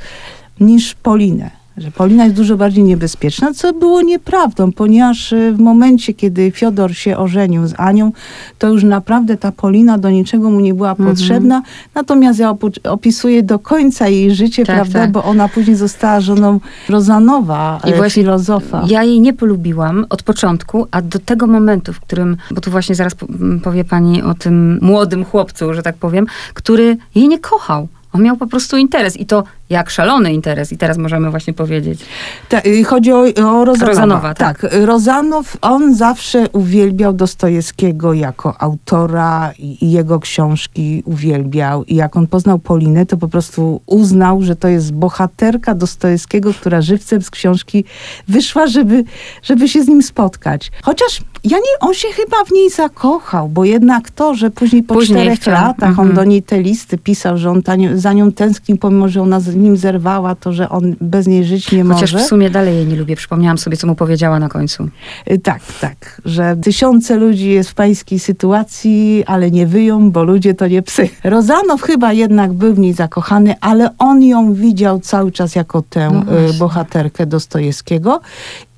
[0.60, 6.14] niż Polinę że Polina jest dużo bardziej niebezpieczna, co było nieprawdą, ponieważ y, w momencie,
[6.14, 8.12] kiedy Fiodor się ożenił z Anią,
[8.60, 11.10] to już naprawdę ta Polina do niczego mu nie była mhm.
[11.10, 11.62] potrzebna.
[11.96, 15.12] Natomiast ja opisuję do końca jej życie, tak, prawda, tak.
[15.12, 18.84] bo ona później została żoną Rozanowa, I e, właśnie filozofa.
[18.88, 22.96] Ja jej nie polubiłam od początku, a do tego momentu, w którym, bo tu właśnie
[22.96, 23.14] zaraz
[23.64, 27.88] powie pani o tym młodym chłopcu, że tak powiem, który jej nie kochał.
[28.14, 32.06] On miał po prostu interes i to jak szalony interes i teraz możemy właśnie powiedzieć.
[32.50, 33.86] Ta, y, chodzi o, o Rozanowa.
[33.86, 34.62] Rozanowa tak.
[34.62, 34.72] tak.
[34.86, 42.28] Rozanow, on zawsze uwielbiał Dostojewskiego jako autora i, i, jego książki uwielbiał i jak on
[42.28, 47.86] poznał Polinę, to po prostu uznał, że to jest bohaterka Dostojewskiego, która żywcem z książki
[48.28, 49.04] wyszła, żeby,
[49.44, 50.72] żeby się z nim spotkać.
[50.84, 54.94] Chociaż ja nie, on się chyba w niej zakochał, bo jednak to, że później po
[54.94, 55.54] później czterech chciał.
[55.54, 56.02] latach mm -hmm.
[56.02, 56.16] on mhm.
[56.16, 57.62] do niej te listy pisał, że on
[57.94, 61.72] za nią tęsknił, pomimo, że ona z nim zerwała, to, że on bez niej żyć
[61.72, 62.06] nie Chociaż może.
[62.06, 63.16] Chociaż w sumie dalej jej nie lubię.
[63.16, 64.88] Przypomniałam sobie, co mu powiedziała na końcu.
[65.32, 66.22] Y, tak, tak.
[66.26, 71.10] Że tysiące ludzi jest w pańskiej sytuacji, ale nie wyją, bo ludzie to nie psy.
[71.24, 76.10] Rozanow chyba jednak był w niej zakochany, ale on ją widział cały czas jako tę
[76.12, 78.22] no y, bohaterkę Dostojewskiego.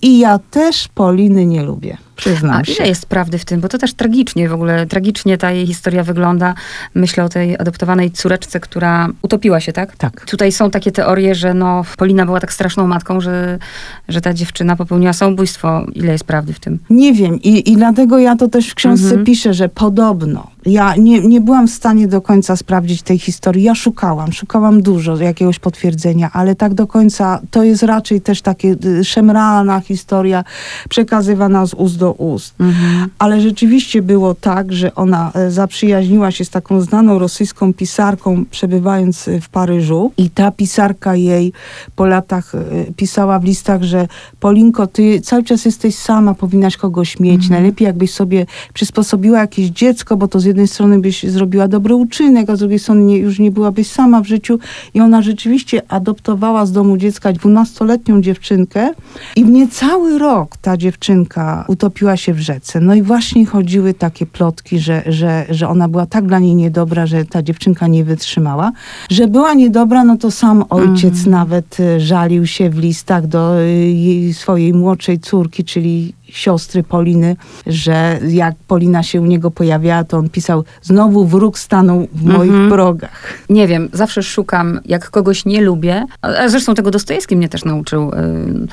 [0.02, 1.97] I ja też Poliny nie lubię.
[2.24, 2.74] Przyznam A się.
[2.74, 3.62] ile jest prawdy w tym?
[3.62, 6.54] Bo to też tragicznie w ogóle, tragicznie ta jej historia wygląda.
[6.94, 9.96] Myślę o tej adoptowanej córeczce, która utopiła się, tak?
[9.98, 10.26] Tak.
[10.26, 13.60] Tutaj są takie teorie, że no, Polina była tak straszną matką, że,
[14.08, 15.86] że ta dziewczyna popełniła samobójstwo.
[15.94, 16.80] Ile jest prawdy w tym?
[16.90, 19.26] Nie wiem i, i dlatego ja to też w książce mhm.
[19.26, 20.54] piszę, że podobno.
[20.66, 23.64] Ja nie, nie byłam w stanie do końca sprawdzić tej historii.
[23.64, 28.76] Ja szukałam, szukałam dużo jakiegoś potwierdzenia, ale tak do końca to jest raczej też takie
[28.86, 30.44] y, szemrana historia
[30.90, 32.56] przekazywana z ust do ust.
[32.60, 33.10] Mhm.
[33.19, 39.28] Ale rzeczywiście było tak, że ona e, zaprzyjaźniła się z taką znaną rosyjską pisarką, przebywając
[39.28, 40.12] e, w Paryżu.
[40.17, 41.54] I ta pisarka jej
[41.95, 42.60] po latach e,
[42.93, 44.08] pisała w listach, że
[44.39, 47.43] Polinko, ty cały czas jesteś sama, powinnaś kogoś mieć.
[47.43, 47.52] Mhm.
[47.52, 52.49] Najlepiej jakbyś sobie przysposobiła jakieś dziecko, bo to z jednej strony byś zrobiła dobry uczynek,
[52.49, 54.60] a z drugiej strony nie, już nie byłabyś sama w życiu.
[54.93, 58.89] I ona rzeczywiście adoptowała z domu dziecka dwunastoletnią dziewczynkę
[59.36, 62.80] i w niecały rok ta dziewczynka utopiła utopiła się w rzece.
[62.80, 67.06] No i właśnie chodziły takie plotki, że, że, że ona była tak dla niej niedobra,
[67.06, 68.72] że ta dziewczynka nie wytrzymała.
[69.10, 71.32] Że była niedobra, no to sam ojciec mhm.
[71.32, 77.36] nawet y, żalił się w listach do y, swojej młodszej córki, czyli siostry Poliny,
[77.67, 82.52] że jak Polina się u niego pojawiała, to on pisał, znowu wróg stanął w moich
[82.52, 82.69] mhm.
[82.69, 83.34] progach.
[83.50, 88.12] Nie wiem, zawsze szukam, jak kogoś nie lubię, a zresztą tego Dostojewski mnie też nauczył,
[88.12, 88.67] y,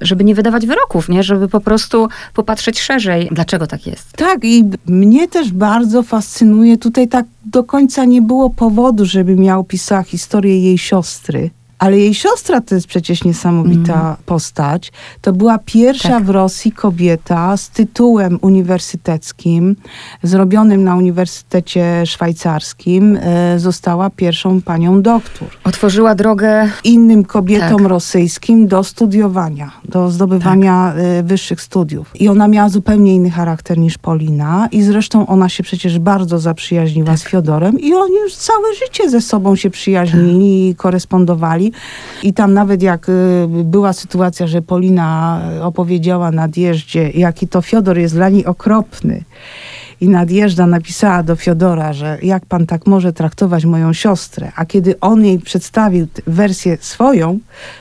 [0.00, 1.22] żeby nie wydawać wyroków, nie?
[1.22, 4.12] Żeby po prostu popatrzeć szerzej, dlaczego tak jest.
[4.12, 9.64] Tak i mnie też bardzo fascynuje, tutaj tak do końca nie było powodu, żeby miał
[9.64, 11.50] pisała historię jej siostry.
[11.80, 14.16] Ale jej siostra to jest przecież niesamowita mm.
[14.26, 14.92] postać.
[15.20, 16.24] To była pierwsza tak.
[16.24, 19.76] w Rosji kobieta z tytułem uniwersyteckim,
[20.22, 23.18] zrobionym na Uniwersytecie Szwajcarskim.
[23.22, 25.48] E, została pierwszą panią doktor.
[25.64, 27.88] Otworzyła drogę innym kobietom tak.
[27.88, 31.26] rosyjskim do studiowania, do zdobywania tak.
[31.26, 32.10] wyższych studiów.
[32.14, 37.06] I ona miała zupełnie inny charakter niż Polina i zresztą ona się przecież bardzo zaprzyjaźniła
[37.08, 37.18] tak.
[37.18, 41.69] z Fiodorem i oni już całe życie ze sobą się przyjaźnili i korespondowali.
[42.22, 43.12] I tam nawet jak y,
[43.64, 49.24] była sytuacja, że Polina opowiedziała nadjeździe, jaki to Fiodor jest dla niej okropny
[50.00, 55.00] i nadjeżdża, napisała do Fiodora, że jak pan tak może traktować moją siostrę, a kiedy
[55.00, 57.38] on jej przedstawił wersję swoją,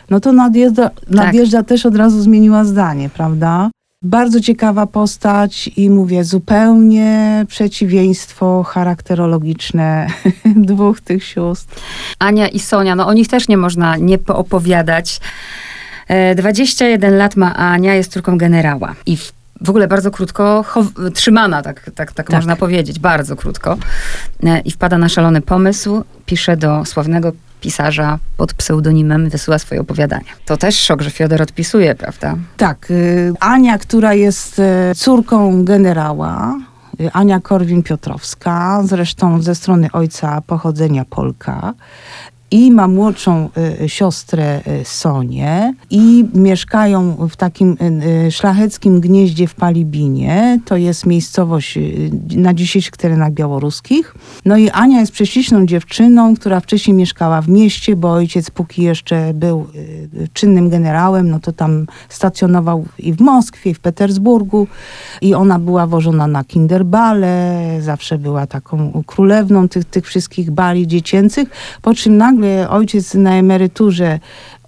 [0.09, 1.09] no to nadjeżdża, tak.
[1.09, 3.69] nadjeżdża też od razu zmieniła zdanie, prawda?
[4.03, 10.07] Bardzo ciekawa postać i mówię, zupełnie przeciwieństwo charakterologiczne
[10.71, 11.81] dwóch tych sióstr.
[12.19, 15.19] Ania i Sonia, no o nich też nie można nie poopowiadać.
[16.35, 18.95] 21 e, lat ma Ania, jest córką generała.
[19.05, 20.65] I w w ogóle bardzo krótko
[21.13, 23.77] trzymana, tak, tak, tak, tak, można powiedzieć, bardzo krótko.
[24.43, 27.31] E, I wpada na szalony pomysł, pisze do sławnego
[27.61, 30.31] pisarza pod pseudonimem, wysyła swoje opowiadania.
[30.45, 32.35] To też szok, że Fiodor odpisuje, prawda?
[32.57, 32.91] Tak.
[32.91, 36.55] Y, Ania, która jest e, córką generała,
[37.01, 41.73] y, Ania Korwin-Piotrowska, zresztą ze strony ojca pochodzenia Polka,
[42.51, 43.49] i ma młodszą
[43.81, 47.77] y, siostrę y, Sonię i mieszkają w takim
[48.27, 50.59] y, szlacheckim gnieździe w Palibinie.
[50.65, 51.79] To jest miejscowość
[52.35, 54.15] na dzisiejszych terenach białoruskich.
[54.45, 59.33] No i Ania jest prześliczną dziewczyną, która wcześniej mieszkała w mieście, bo ojciec póki jeszcze
[59.33, 59.67] był
[60.33, 64.67] czynnym generałem, no to tam stacjonował i w Moskwie, i w Petersburgu
[65.21, 71.49] i ona była wożona na kinderbale, zawsze była taką królewną tych, tych wszystkich bali dziecięcych,
[71.81, 74.19] po czym nagle nagle ojciec na emeryturze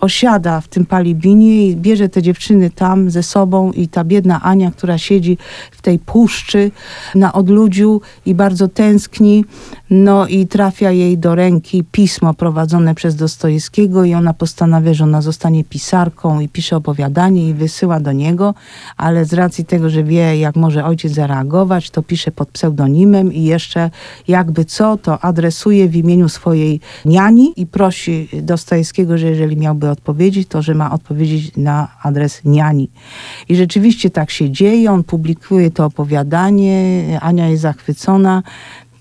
[0.01, 4.71] osiada w tym palibinie i bierze te dziewczyny tam ze sobą i ta biedna Ania,
[4.71, 5.37] która siedzi
[5.71, 6.71] w tej puszczy
[7.15, 9.45] na odludziu i bardzo tęskni,
[9.89, 15.21] no i trafia jej do ręki pismo prowadzone przez Dostojewskiego i ona postanawia, że ona
[15.21, 18.53] zostanie pisarką i pisze opowiadanie i wysyła do niego,
[18.97, 23.43] ale z racji tego, że wie, jak może ojciec zareagować, to pisze pod pseudonimem i
[23.43, 23.89] jeszcze
[24.27, 30.47] jakby co, to adresuje w imieniu swojej niani i prosi Dostojewskiego, że jeżeli miałby odpowiedzieć,
[30.47, 32.89] to że ma odpowiedzieć na adres niani.
[33.49, 38.43] I rzeczywiście tak się dzieje, on publikuje to opowiadanie, Ania jest zachwycona,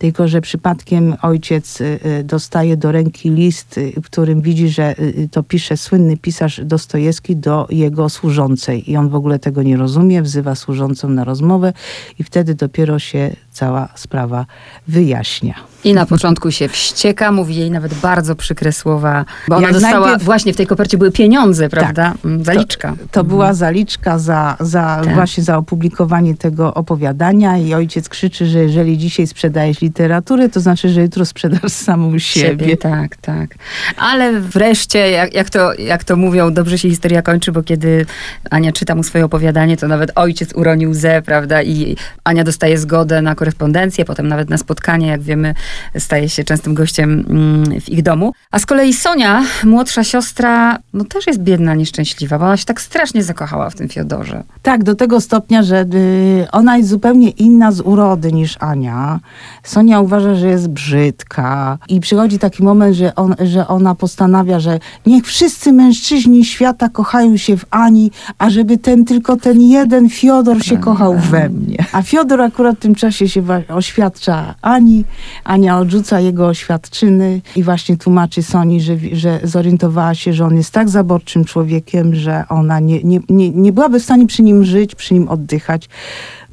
[0.00, 4.94] tylko że przypadkiem ojciec y, y, dostaje do ręki list, y, w którym widzi, że
[5.30, 10.22] to pisze słynny pisarz Dostojewski do jego służącej i on w ogóle tego nie rozumie,
[10.22, 11.72] wzywa służącą na rozmowę
[12.18, 14.46] i wtedy dopiero się cała sprawa
[14.88, 15.54] wyjaśnia.
[15.84, 20.06] I na początku się wścieka, mówi jej nawet bardzo przykre słowa, bo ona Jak dostała,
[20.06, 20.24] najpierw...
[20.24, 21.80] właśnie w tej kopercie były pieniądze, tak.
[21.80, 22.14] prawda?
[22.22, 22.90] Tak, zaliczka.
[22.90, 23.56] To, to była mhm.
[23.56, 25.14] zaliczka za, za tak.
[25.14, 30.88] właśnie za opublikowanie tego opowiadania i ojciec krzyczy, że jeżeli dzisiaj sprzedajesz literaturę, to znaczy,
[30.88, 32.48] że jutro sprzedasz samą siebie.
[32.48, 33.54] siebie tak, tak.
[33.96, 38.06] Ale wreszcie, jak, jak, to, jak to mówią, dobrze się historia kończy, bo kiedy
[38.50, 41.62] Ania czyta mu swoje opowiadanie, to nawet ojciec uronił łzę, prawda?
[41.62, 45.54] I Ania dostaje zgodę na korespondencję, potem nawet na spotkanie, jak wiemy,
[45.98, 48.32] staje się częstym gościem mm, w ich domu.
[48.50, 52.80] A z kolei Sonia, młodsza siostra, no też jest biedna, nieszczęśliwa, bo ona się tak
[52.80, 54.42] strasznie zakochała w tym Fiodorze.
[54.62, 59.20] Tak, do tego stopnia, że y, ona jest zupełnie inna z urody niż Ania.
[59.62, 64.78] Sonia uważa, że jest brzydka i przychodzi taki moment, że, on, że ona postanawia, że
[65.06, 70.64] niech wszyscy mężczyźni świata kochają się w Ani, a żeby ten tylko ten jeden Fiodor
[70.64, 71.76] się kochał we mnie.
[71.92, 75.04] A Fiodor akurat w tym czasie się oświadcza Ani,
[75.44, 80.70] Ania odrzuca jego oświadczyny i właśnie tłumaczy Soni, że, że zorientowała się, że on jest
[80.70, 84.94] tak zaborczym człowiekiem, że ona nie, nie, nie, nie byłaby w stanie przy nim żyć,
[84.94, 85.88] przy nim oddychać.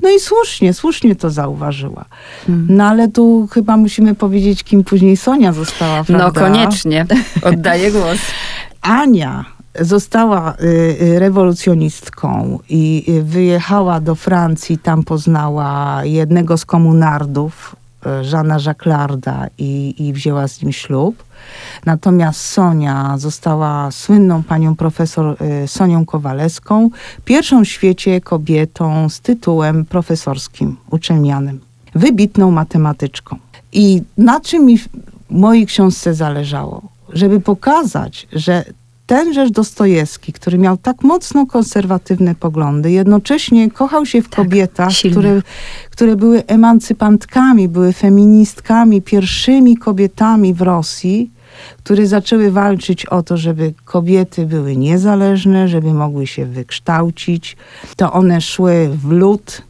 [0.02, 2.06] No i słusznie, słusznie to zauważyła.
[2.48, 2.68] Hmm.
[2.70, 6.42] No ale tu chyba musimy powiedzieć, kim później Sonia została, no, prawda?
[6.42, 7.06] No koniecznie.
[7.42, 8.18] Oddaję głos.
[8.82, 10.66] Ania została y,
[11.02, 17.76] y, rewolucjonistką i y, wyjechała do Francji, tam poznała jednego z komunardów,
[18.22, 21.24] Żana Jacquelarda i, i wzięła z nim ślub.
[21.86, 26.90] Natomiast Sonia została słynną panią profesor Sonią Kowalewską,
[27.26, 31.60] pierwszą w świecie kobietą z tytułem profesorskim, uczelnianym,
[31.96, 33.38] wybitną matematyczką.
[33.74, 34.90] I na czym mi w
[35.30, 36.82] mojej książce zależało?
[37.14, 38.64] Żeby pokazać, że
[39.08, 45.42] tenżeż Dostojewski, który miał tak mocno konserwatywne poglądy, jednocześnie kochał się w tak, kobietach, które,
[45.92, 51.32] które były emancypantkami, były feministkami, pierwszymi kobietami w Rosji,
[51.78, 57.58] które zaczęły walczyć o to, żeby kobiety były niezależne, żeby mogły się wykształcić.
[57.96, 59.62] To one szły w lód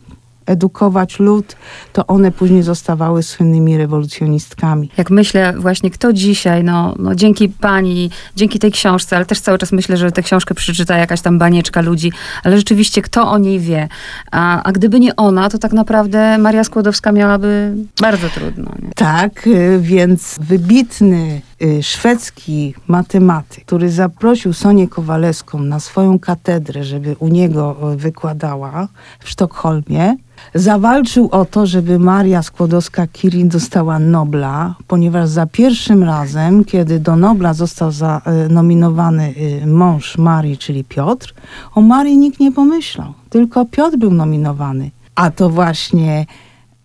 [0.48, 1.56] edukować lud,
[1.94, 4.90] to one później zostawały słynnymi rewolucjonistkami.
[4.98, 9.58] Jak myślę właśnie, kto dzisiaj, no, no dzięki pani, dzięki tej książce, ale też cały
[9.58, 12.12] czas myślę, że tę książkę przeczyta jakaś tam banieczka ludzi,
[12.44, 13.88] ale rzeczywiście kto o niej wie.
[14.32, 18.72] A, a gdyby nie ona, to tak naprawdę Maria Skłodowska miałaby bardzo trudno.
[18.84, 18.90] Nie?
[18.96, 21.42] Tak, y, więc wybitny
[21.82, 28.88] szwedzki matematyk, który zaprosił Sonię Kowalewską na swoją katedrę, żeby u niego y, wykładała
[29.20, 30.16] w Sztokholmie,
[30.56, 37.54] zawalczył o to, żeby Maria Skłodowska-Curie dostała Nobla, ponieważ za pierwszym razem, kiedy do Nobla
[37.54, 39.34] został y, nominowany
[39.64, 41.34] y, mąż Marii, czyli Piotr,
[41.76, 44.92] o Marii nikt nie pomyślał, tylko Piotr był nominowany.
[45.16, 46.26] A to właśnie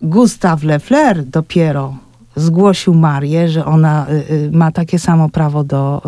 [0.01, 2.02] Gustav Lefler dopiero
[2.35, 6.01] zgłosił Marię, że ona y, y, ma takie samo prawo do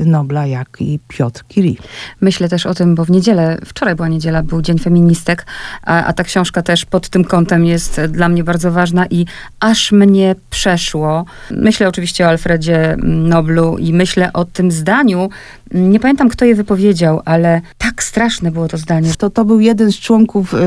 [0.00, 1.74] y, Nobla jak i Piotr Curie.
[2.20, 5.46] Myślę też o tym, bo w niedzielę, wczoraj była niedziela, był Dzień Feministek,
[5.82, 9.26] a, a ta książka też pod tym kątem jest dla mnie bardzo ważna i
[9.60, 11.24] aż mnie przeszło.
[11.50, 15.28] Myślę oczywiście o Alfredzie Noblu i myślę o tym zdaniu,
[15.74, 19.10] nie pamiętam, kto je wypowiedział, ale tak straszne było to zdanie.
[19.18, 20.58] To, to był jeden z członków y,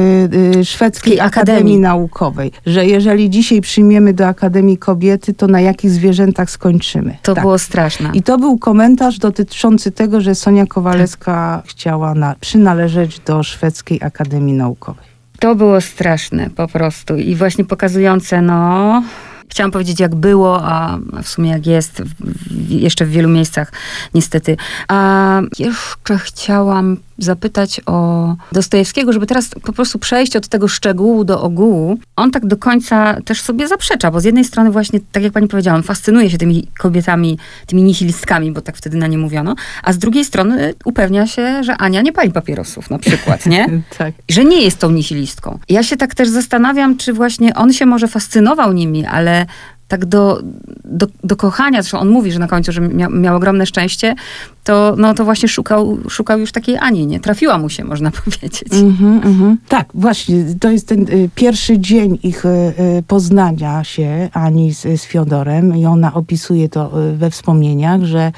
[0.59, 1.53] y, Szwedzkiej Akademii.
[1.53, 7.17] Akademii Naukowej, że jeżeli dzisiaj przyjmiemy do Akademii kobiety, to na jakich zwierzętach skończymy.
[7.21, 7.43] To tak.
[7.43, 8.11] było straszne.
[8.13, 11.71] I to był komentarz dotyczący tego, że Sonia Kowalewska tak.
[11.71, 15.05] chciała na, przynależeć do Szwedzkiej Akademii Naukowej.
[15.39, 19.03] To było straszne po prostu i właśnie pokazujące, no,
[19.49, 23.71] Chciałam powiedzieć, jak było, a w sumie jak jest, w, jeszcze w wielu miejscach
[24.13, 24.57] niestety.
[24.87, 31.41] A jeszcze chciałam zapytać o Dostojewskiego, żeby teraz po prostu przejść od tego szczegółu do
[31.41, 31.97] ogółu.
[32.15, 35.47] On tak do końca też sobie zaprzecza, bo z jednej strony właśnie, tak jak pani
[35.47, 37.37] powiedziałam, fascynuje się tymi kobietami,
[37.67, 41.77] tymi nihilistkami, bo tak wtedy na nie mówiono, a z drugiej strony upewnia się, że
[41.77, 43.81] Ania nie pali papierosów na przykład, nie?
[43.97, 44.13] tak.
[44.29, 45.59] Że nie jest tą nihilistką.
[45.69, 49.45] Ja się tak też zastanawiam, czy właśnie on się może fascynował nimi, ale
[49.93, 50.39] tak do,
[50.85, 54.15] do, do kochania, zresztą on mówi, że na końcu, że miał, miał ogromne szczęście,
[54.63, 57.19] to, no, to właśnie szukał, szukał już takiej Ani, nie?
[57.19, 58.73] Trafiła mu się, można powiedzieć.
[58.73, 59.55] Mm -hmm, mm -hmm.
[59.69, 64.81] Tak, właśnie, to jest ten y, pierwszy dzień ich y, y, poznania się, Ani z,
[64.81, 68.31] z Fiodorem i ona opisuje to y, we wspomnieniach, że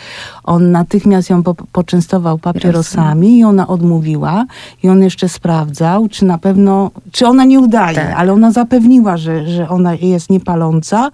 [0.44, 4.46] on natychmiast ją po, poczęstował papierosami i ona odmówiła
[4.84, 8.14] i on jeszcze sprawdzał, czy na pewno, czy ona nie udaje, tak.
[8.18, 11.12] ale ona zapewniła, że, że ona jest niepaląca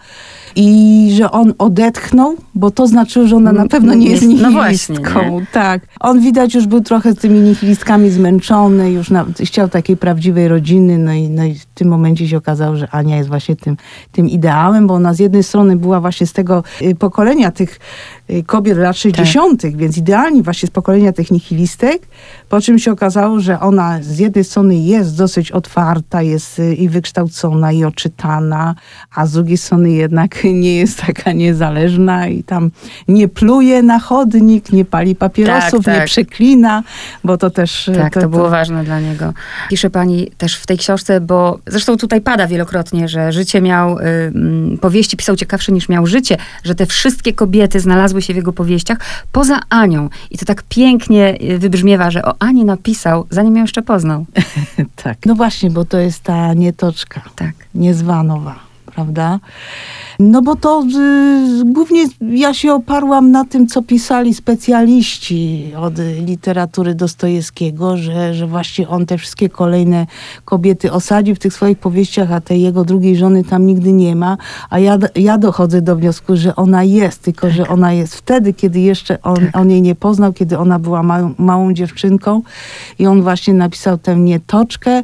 [0.55, 4.51] i że on odetchnął, bo to znaczyło, że ona na pewno nie jest nihilistką.
[4.51, 4.95] No właśnie,
[5.39, 5.45] nie?
[5.51, 5.81] Tak.
[5.99, 10.97] On widać już był trochę z tymi nihilistkami zmęczony, już na, chciał takiej prawdziwej rodziny,
[10.97, 13.77] no i, no i w tym momencie się okazało, że Ania jest właśnie tym,
[14.11, 17.79] tym ideałem, bo ona z jednej strony była właśnie z tego y, pokolenia tych
[18.45, 19.77] kobiet lat 60., tak.
[19.77, 22.01] więc idealnie właśnie z pokolenia tych nihilistek,
[22.49, 26.89] po czym się okazało, że ona z jednej strony jest dosyć otwarta, jest y, i
[26.89, 28.75] wykształcona, i oczytana,
[29.15, 32.71] a z drugiej strony jednak nie jest taka niezależna i tam
[33.07, 35.99] nie pluje na chodnik, nie pali papierosów, tak, tak.
[35.99, 36.83] nie przeklina,
[37.23, 37.87] bo to też...
[37.87, 38.49] Y, tak, to, to było to...
[38.49, 39.33] ważne dla niego.
[39.69, 44.03] Pisze pani też w tej książce, bo zresztą tutaj pada wielokrotnie, że życie miał, y,
[44.03, 48.53] mm, powieści pisał ciekawsze niż miał życie, że te wszystkie kobiety znalazły się w jego
[48.53, 48.97] powieściach,
[49.31, 50.09] poza Anią.
[50.31, 54.25] I to tak pięknie wybrzmiewa, że o Ani napisał, zanim ją jeszcze poznał.
[55.03, 55.17] tak.
[55.25, 57.21] No właśnie, bo to jest ta nietoczka.
[57.35, 57.53] Tak.
[57.75, 59.39] Niezwanowa, prawda?
[60.19, 65.93] No bo to y, głównie ja się oparłam na tym, co pisali specjaliści od
[66.25, 70.05] literatury Dostojewskiego, że, że właśnie on te wszystkie kolejne
[70.45, 74.37] kobiety osadził w tych swoich powieściach, a tej jego drugiej żony tam nigdy nie ma.
[74.69, 77.71] A ja, ja dochodzę do wniosku, że ona jest, tylko że tak.
[77.71, 79.55] ona jest wtedy, kiedy jeszcze on, tak.
[79.55, 82.41] on jej nie poznał, kiedy ona była małą, małą dziewczynką
[82.99, 85.03] i on właśnie napisał tę nietoczkę,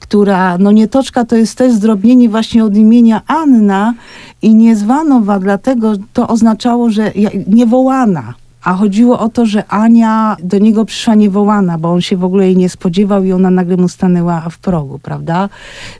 [0.00, 3.94] która, no nietoczka to jest też zdrobnienie właśnie od imienia Anna
[4.42, 7.12] i nie zwano dlatego to oznaczało, że
[7.46, 8.34] niewołana.
[8.66, 12.46] A chodziło o to, że Ania do niego przyszła niewołana, bo on się w ogóle
[12.46, 15.48] jej nie spodziewał i ona nagle mu stanęła w progu, prawda?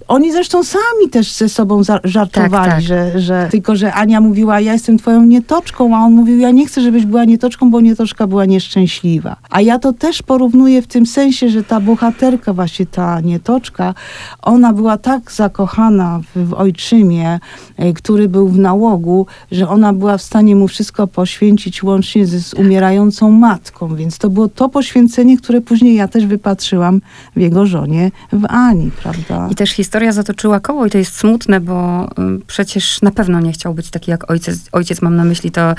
[0.09, 2.81] Oni zresztą sami też ze sobą żartowali, tak, tak.
[2.81, 6.67] Że, że tylko, że Ania mówiła, ja jestem twoją nietoczką, a on mówił, ja nie
[6.67, 9.37] chcę, żebyś była nietoczką, bo nietoczka była nieszczęśliwa.
[9.51, 13.95] A ja to też porównuję w tym sensie, że ta bohaterka, właśnie ta nietoczka,
[14.43, 17.41] ona była tak zakochana w, w ojczymie,
[17.77, 22.56] e, który był w nałogu, że ona była w stanie mu wszystko poświęcić łącznie ze
[22.57, 27.01] umierającą matką, więc to było to poświęcenie, które później ja też wypatrzyłam
[27.37, 29.49] w jego żonie, w Ani, prawda?
[29.51, 32.09] I też historia zatoczyła koło i to jest smutne, bo y,
[32.47, 34.59] przecież na pewno nie chciał być taki jak ojciec.
[34.73, 35.75] Ojciec mam na myśli to,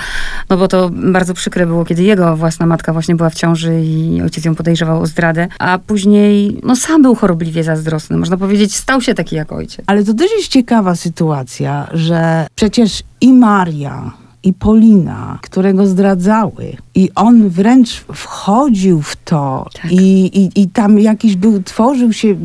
[0.50, 4.22] no bo to bardzo przykre było, kiedy jego własna matka właśnie była w ciąży i
[4.22, 8.18] ojciec ją podejrzewał o zdradę, a później, no sam był chorobliwie zazdrosny.
[8.18, 9.86] Można powiedzieć, stał się taki jak ojciec.
[9.88, 14.12] Ale to też jest ciekawa sytuacja, że przecież i Maria,
[14.48, 16.78] i Polina, które go zdradzały.
[16.96, 19.92] I on wręcz wchodził w to Tak.
[19.92, 22.36] i, i, i tam jakiś był, tworzył się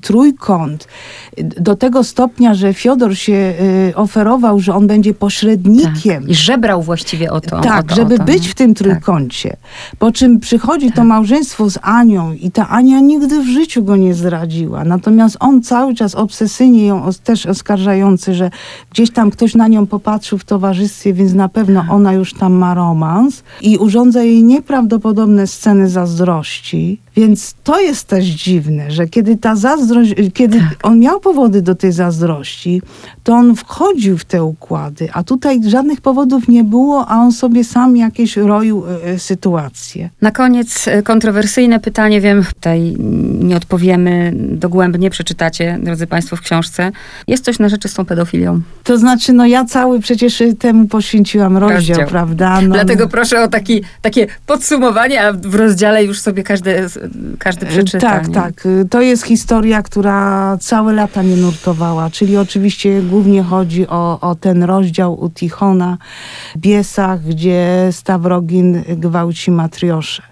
[0.00, 0.88] trójkąt
[1.42, 3.54] do tego stopnia, że Fiodor się
[3.90, 6.22] y, oferował, że on będzie pośrednikiem.
[6.22, 6.30] Tak.
[6.30, 7.60] I żebrał właściwie o to.
[7.60, 8.82] Tak, o to, żeby o to, być w tym Tak.
[8.84, 9.56] trójkącie.
[9.98, 14.14] Po czym przychodzi to małżeństwo z Anią i ta Ania nigdy w życiu go nie
[14.14, 14.84] zdradziła.
[14.84, 18.50] Natomiast on cały czas obsesyjnie ją też oskarżający, że
[18.90, 21.90] gdzieś tam ktoś na nią popatrzył w towarzystwie, więc na pewno Tak.
[21.90, 27.00] ona już tam ma romans i urządza jej nieprawdopodobne sceny zazdrości.
[27.16, 30.78] Więc to jest też dziwne, że kiedy ta zazdrość, kiedy Tak.
[30.82, 32.82] on miał powody do tej zazdrości,
[33.24, 37.64] to on wchodził w te układy, a tutaj żadnych powodów nie było, a on sobie
[37.64, 40.10] sam jakieś roił e, e, sytuacje.
[40.22, 42.96] Na koniec e, kontrowersyjne pytanie, wiem, tutaj
[43.40, 46.92] nie odpowiemy dogłębnie, przeczytacie, drodzy Państwo, w książce.
[47.26, 48.60] Jest coś na rzeczy z tą pedofilią.
[48.84, 52.08] To znaczy, no ja cały przecież temu poświęciłam rozdział, Rozdział.
[52.08, 52.60] prawda?
[52.60, 56.86] No, Dlatego proszę o taki, takie podsumowanie, a w rozdziale już sobie każdy,
[57.38, 58.10] każdy przeczyta.
[58.10, 58.34] Tak, nie?
[58.34, 58.68] tak.
[58.90, 62.10] To jest historia, która całe lata mnie nurtowała.
[62.10, 65.98] Czyli oczywiście głównie chodzi o, o ten rozdział u Tichona
[66.56, 70.22] Biesach, gdzie Stawrogin gwałci matrioszę.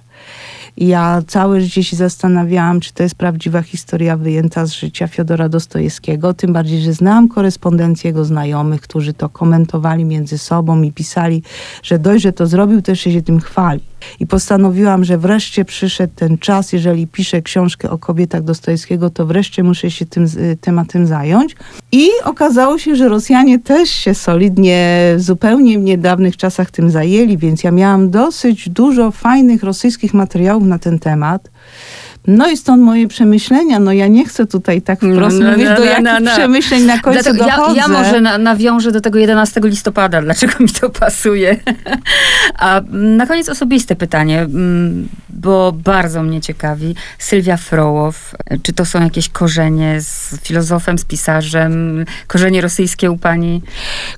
[0.76, 6.34] Ja całe życie się zastanawiałam, czy to jest prawdziwa historia wyjęta z życia Fiodora Dostojewskiego.
[6.34, 11.42] Tym bardziej, że znałam korespondencję jego znajomych, którzy to komentowali między sobą i pisali,
[11.82, 13.80] że dość, że to zrobił, też się tym chwali.
[14.20, 19.62] I postanowiłam, że wreszcie przyszedł ten czas, jeżeli piszę książkę o kobietach Dostojewskiego, to wreszcie
[19.62, 21.56] muszę się tym y, tematem zająć.
[21.92, 27.64] I okazało się, że Rosjanie też się solidnie, zupełnie w niedawnych czasach tym zajęli, więc
[27.64, 31.48] ja miałam dosyć dużo fajnych rosyjskich materiałów na ten temat.
[32.26, 33.78] No i stąd moje przemyślenia.
[33.78, 36.20] No ja nie chcę tutaj tak wprost No, no, mówić, no, do no, jakich no,
[36.20, 36.30] no.
[36.30, 37.76] przemyśleń na końcu Dlatego dochodzę.
[37.76, 41.56] ja może na, nawiążę do tego 11 listopada, dlaczego mi to pasuje.
[42.58, 46.94] A na koniec osobiste pytanie, mm, bo bardzo mnie ciekawi.
[47.18, 53.62] Sylwia Frołow, czy to są jakieś korzenie z filozofem, z pisarzem, korzenie rosyjskie u pani?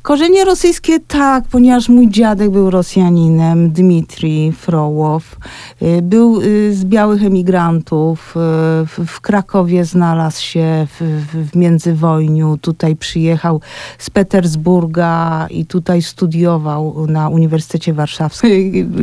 [0.02, 5.36] Korzenie rosyjskie tak, ponieważ mój dziadek był Rosjaninem, Dmitrij Frołow.
[5.82, 7.97] Y, Był y, z białych emigrantów.
[8.06, 12.58] Y, W, Krakowie znalazł się w, w, międzywojniu.
[12.60, 13.60] Tutaj przyjechał
[13.98, 18.50] z Petersburga i tutaj studiował na Uniwersytecie Warszawskim.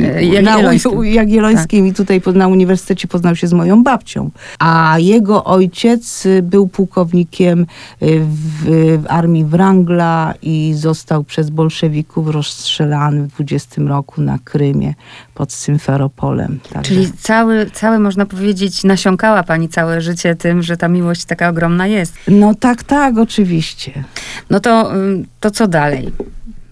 [0.02, 0.98] E, Jagiellońskim.
[0.98, 4.30] Na Jagiellońskim i tutaj na uniwersytecie poznał się z moją babcią.
[4.58, 7.66] A jego ojciec y, był pułkownikiem
[8.00, 8.64] w,
[9.02, 14.94] w armii Wrangla i został przez bolszewików rozstrzelany w 20 roku na Krymie
[15.34, 16.60] pod Symferopolem.
[16.72, 21.48] Także- Czyli cały, cały, można powiedzieć, nasiąkała pani całe życie tym, że ta miłość taka
[21.48, 22.14] ogromna jest.
[22.28, 24.04] No tak, tak, oczywiście.
[24.50, 26.12] No to, ym, to co dalej?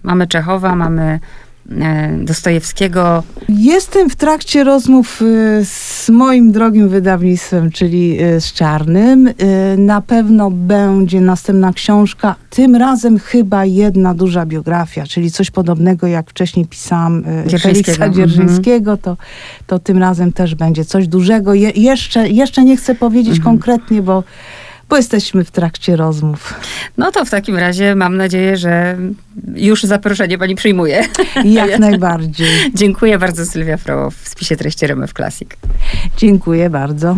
[0.03, 1.19] Mamy Czechowa, mamy
[2.21, 3.23] Dostojewskiego.
[3.49, 9.29] Jestem w trakcie rozmów y, z moim drogim wydawnictwem, czyli y, z Czarnym.
[9.77, 16.29] Na pewno będzie następna książka, tym razem chyba jedna duża biografia, czyli coś podobnego jak
[16.29, 18.97] wcześniej pisałam y, Dzierżyńskiego, Feliksa mhm.
[19.01, 19.17] To,
[19.67, 21.53] to tym razem też będzie coś dużego.
[21.53, 23.43] Je, jeszcze, jeszcze nie chcę powiedzieć Mhm.
[23.43, 24.23] konkretnie, bo,
[24.89, 26.53] bo jesteśmy w trakcie rozmów.
[26.97, 28.97] No to w takim razie mam nadzieję, że
[29.55, 31.03] już zaproszenie pani przyjmuje.
[31.45, 32.71] Jak najbardziej.
[32.73, 35.49] Dziękuję bardzo Sylwia Frołow w spisie treści RMF Classic.
[36.17, 37.17] Dziękuję bardzo.